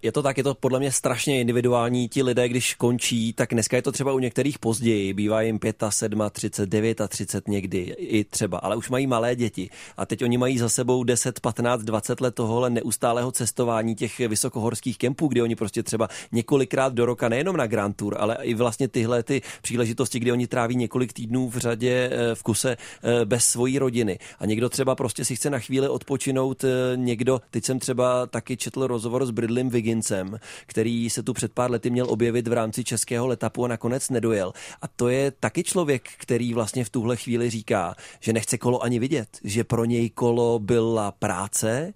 [0.03, 2.09] Je to tak, je to podle mě strašně individuální.
[2.09, 5.85] Ti lidé, když končí, tak dneska je to třeba u některých později, bývá jim 5,
[5.89, 9.71] 7, 39 a 30 někdy i třeba, ale už mají malé děti.
[9.97, 14.99] A teď oni mají za sebou 10, 15, 20 let tohohle neustálého cestování těch vysokohorských
[14.99, 18.89] kempů, kde oni prostě třeba několikrát do roka, nejenom na Grand Tour, ale i vlastně
[18.89, 23.45] tyhle ty příležitosti, kdy oni tráví několik týdnů v řadě eh, v kuse eh, bez
[23.45, 24.19] svojí rodiny.
[24.39, 28.57] A někdo třeba prostě si chce na chvíli odpočinout, eh, někdo, teď jsem třeba taky
[28.57, 32.85] četl rozhovor s Bridlem Vigincem, který se tu před pár lety měl objevit v rámci
[32.85, 34.53] českého letapu a nakonec nedojel.
[34.83, 38.99] A to je taky člověk, který vlastně v tuhle chvíli říká, že nechce kolo ani
[38.99, 41.93] vidět, že pro něj kolo byla práce,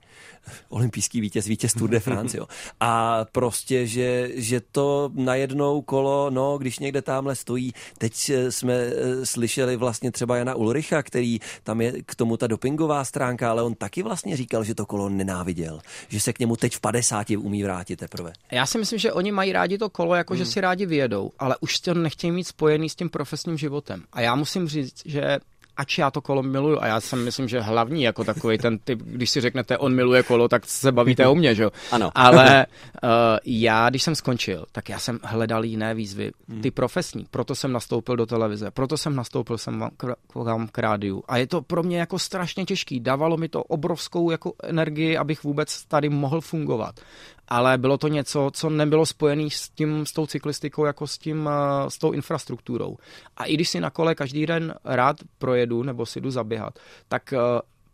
[0.68, 2.46] olympijský vítěz, vítěz Tour de France, jo.
[2.80, 8.74] A prostě, že, že to na jednou kolo, no, když někde tamhle stojí, teď jsme
[8.74, 13.62] eh, slyšeli vlastně třeba Jana Ulricha, který tam je k tomu ta dopingová stránka, ale
[13.62, 17.30] on taky vlastně říkal, že to kolo nenáviděl, že se k němu teď v 50
[17.30, 18.32] umí vrátit teprve.
[18.52, 20.44] Já si myslím, že oni mají rádi to kolo, jako hmm.
[20.44, 24.02] že si rádi vyjedou, ale už to nechtějí mít spojený s tím profesním životem.
[24.12, 25.38] A já musím říct, že
[25.76, 29.02] ač já to kolo miluju a já jsem myslím, že hlavní jako takový ten typ,
[29.02, 31.70] když si řeknete, on miluje kolo, tak se bavíte o mě, že jo?
[31.90, 32.10] Ano.
[32.14, 32.66] Ale
[33.02, 33.10] uh,
[33.44, 38.16] já, když jsem skončil, tak já jsem hledal jiné výzvy, ty profesní, proto jsem nastoupil
[38.16, 41.22] do televize, proto jsem nastoupil jsem k vám k rádiu.
[41.28, 45.44] A je to pro mě jako strašně těžký, dávalo mi to obrovskou jako energii, abych
[45.44, 47.00] vůbec tady mohl fungovat
[47.48, 51.48] ale bylo to něco, co nebylo spojené s tím, s tou cyklistikou, jako s tím,
[51.52, 52.96] eh, s tou infrastrukturou.
[53.36, 56.78] A i když si na kole každý den rád projedu nebo si jdu zaběhat,
[57.08, 57.38] tak eh,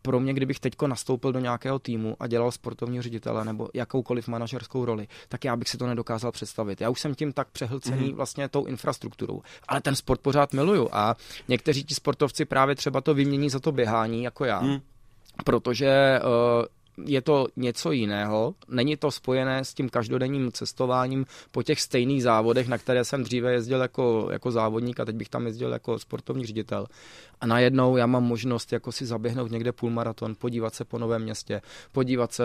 [0.03, 4.85] pro mě, kdybych teďko nastoupil do nějakého týmu a dělal sportovního ředitele nebo jakoukoliv manažerskou
[4.85, 6.81] roli, tak já bych si to nedokázal představit.
[6.81, 8.15] Já už jsem tím tak přehlcený mm-hmm.
[8.15, 11.17] vlastně tou infrastrukturou, ale ten sport pořád miluju a
[11.49, 14.61] někteří ti sportovci právě třeba to vymění za to běhání jako já.
[14.61, 14.81] Mm
[15.45, 16.65] protože uh,
[17.05, 18.55] je to něco jiného.
[18.69, 23.53] Není to spojené s tím každodenním cestováním po těch stejných závodech, na které jsem dříve
[23.53, 26.87] jezdil jako, jako závodník a teď bych tam jezdil jako sportovní ředitel.
[27.41, 31.63] A najednou já mám možnost jako si zaběhnout někde půlmaraton, podívat se po novém městě,
[31.93, 32.45] podívat se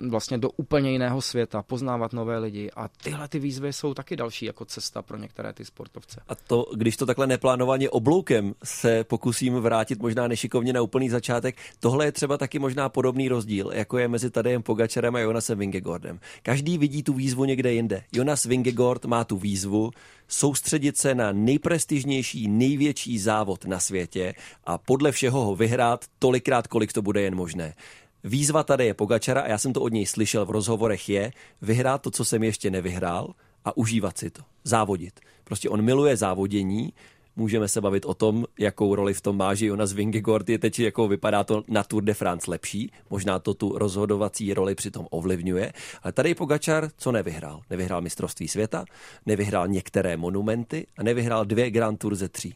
[0.00, 2.70] uh, vlastně do úplně jiného světa, poznávat nové lidi.
[2.76, 6.20] A tyhle ty výzvy jsou taky další jako cesta pro některé ty sportovce.
[6.28, 11.56] A to, když to takhle neplánovaně obloukem se pokusím vrátit možná nešikovně na úplný začátek,
[11.80, 16.20] tohle je třeba taky možná podobný rozdíl jako je mezi Tadejem Pogačarem a Jonasem Vingegordem.
[16.42, 18.04] Každý vidí tu výzvu někde jinde.
[18.12, 19.90] Jonas Vingegord má tu výzvu
[20.28, 26.92] soustředit se na nejprestižnější, největší závod na světě a podle všeho ho vyhrát tolikrát, kolik
[26.92, 27.74] to bude jen možné.
[28.24, 32.02] Výzva tady je Pogačara a já jsem to od něj slyšel v rozhovorech je vyhrát
[32.02, 35.20] to, co jsem ještě nevyhrál a užívat si to, závodit.
[35.44, 36.92] Prostě on miluje závodění,
[37.38, 40.78] Můžeme se bavit o tom, jakou roli v tom má, že Jonas Vingegaard je teď,
[40.78, 42.92] jako vypadá to na Tour de France lepší.
[43.10, 45.72] Možná to tu rozhodovací roli přitom ovlivňuje.
[46.02, 47.60] Ale tady Pogačar, co nevyhrál?
[47.70, 48.84] Nevyhrál mistrovství světa,
[49.26, 52.54] nevyhrál některé monumenty a nevyhrál dvě Grand Tour ze tří.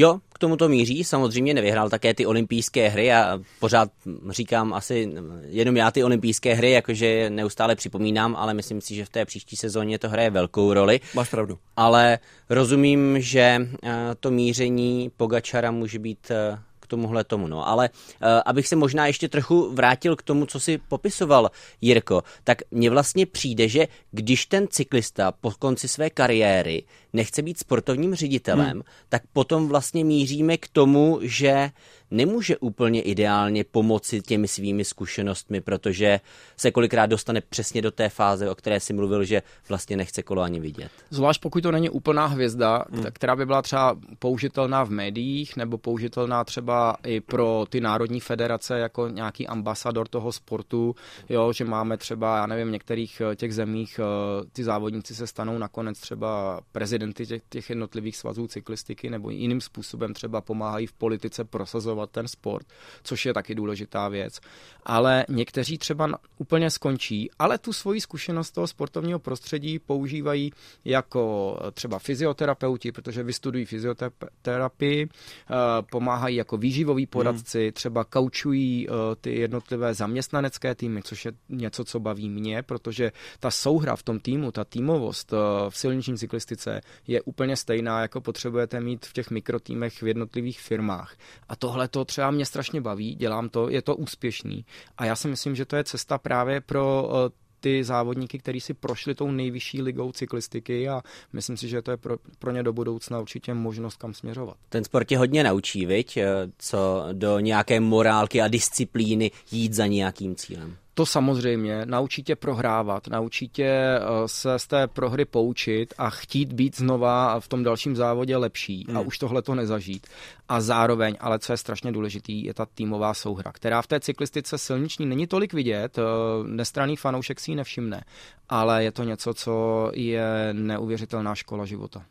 [0.00, 3.90] Jo, k tomu to míří, samozřejmě nevyhrál také ty olympijské hry a pořád
[4.30, 5.12] říkám asi
[5.48, 9.56] jenom já ty olympijské hry, jakože neustále připomínám, ale myslím si, že v té příští
[9.56, 11.00] sezóně to hraje velkou roli.
[11.14, 11.58] Máš pravdu.
[11.76, 12.18] Ale
[12.50, 13.90] rozumím, že eh,
[14.20, 16.58] to míření Pogačara může být eh,
[16.88, 17.46] tomuhle tomu.
[17.46, 17.68] No.
[17.68, 22.62] Ale uh, abych se možná ještě trochu vrátil k tomu, co si popisoval Jirko, tak
[22.70, 26.82] mně vlastně přijde, že když ten cyklista po konci své kariéry
[27.12, 28.82] nechce být sportovním ředitelem, hmm.
[29.08, 31.70] tak potom vlastně míříme k tomu, že
[32.10, 36.20] nemůže úplně ideálně pomoci těmi svými zkušenostmi, protože
[36.56, 40.42] se kolikrát dostane přesně do té fáze, o které si mluvil, že vlastně nechce kolo
[40.42, 40.90] ani vidět.
[41.10, 43.04] Zvlášť pokud to není úplná hvězda, hmm.
[43.10, 48.78] která by byla třeba použitelná v médiích nebo použitelná třeba i pro ty národní federace
[48.78, 50.94] jako nějaký ambasador toho sportu,
[51.28, 55.26] jo, že máme třeba, já nevím, v některých eh, těch zemích eh, ty závodníci se
[55.26, 60.92] stanou nakonec třeba prezidenty těch, těch jednotlivých svazů cyklistiky nebo jiným způsobem třeba pomáhají v
[60.92, 62.66] politice prosazovat podporovat ten sport,
[63.02, 64.40] což je taky důležitá věc.
[64.84, 70.52] Ale někteří třeba úplně skončí, ale tu svoji zkušenost toho sportovního prostředí používají
[70.84, 75.54] jako třeba fyzioterapeuti, protože vystudují fyzioterapii, eh,
[75.90, 77.10] pomáhají jako výživoví hmm.
[77.10, 77.72] poradci, hmm.
[77.72, 83.50] třeba kaučují eh, ty jednotlivé zaměstnanecké týmy, což je něco, co baví mě, protože ta
[83.50, 85.36] souhra v tom týmu, ta týmovost eh,
[85.70, 91.16] v silniční cyklistice je úplně stejná, jako potřebujete mít v těch mikrotýmech v jednotlivých firmách.
[91.48, 94.64] A tohle to třeba mě strašně baví, dělám to, je to úspěšný.
[94.98, 98.74] A já si myslím, že to je cesta právě pro eh, ty závodníky, kteří si
[98.74, 102.72] prošli tou nejvyšší ligou cyklistiky a myslím si, že to je pro, pro ně do
[102.72, 104.56] budoucna určitě možnost kam směřovat.
[104.68, 106.16] Ten sport tě hodně naučí, viď?
[106.16, 106.26] Eh,
[106.58, 110.76] co do nějaké morálky a disciplíny jít za nějakým cílem.
[110.98, 116.52] To samozřejmě naučí tě prohrávat, naučí tě eh, se z té prohry poučit a chtít
[116.52, 118.96] být znova v tom dalším závodě lepší hmm.
[118.96, 120.06] a už tohle to nezažít.
[120.48, 124.58] A zároveň, ale co je strašně důležitý, je ta týmová souhra, která v té cyklistice
[124.58, 126.02] silniční není tolik vidět, eh,
[126.46, 128.04] nestraný fanoušek si ji nevšimne,
[128.48, 132.04] ale je to něco, co je neuvěřitelná škola života.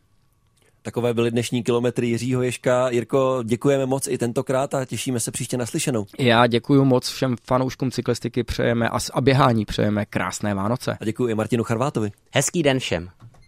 [0.88, 2.90] Takové byly dnešní kilometry Jiřího Ješka.
[2.90, 6.06] Jirko, děkujeme moc i tentokrát a těšíme se příště naslyšenou.
[6.18, 10.96] Já děkuji moc všem fanouškům cyklistiky, přejeme a, a běhání přejeme krásné Vánoce.
[11.00, 12.10] A děkuji i Martinu Charvátovi.
[12.34, 13.08] Hezký den všem.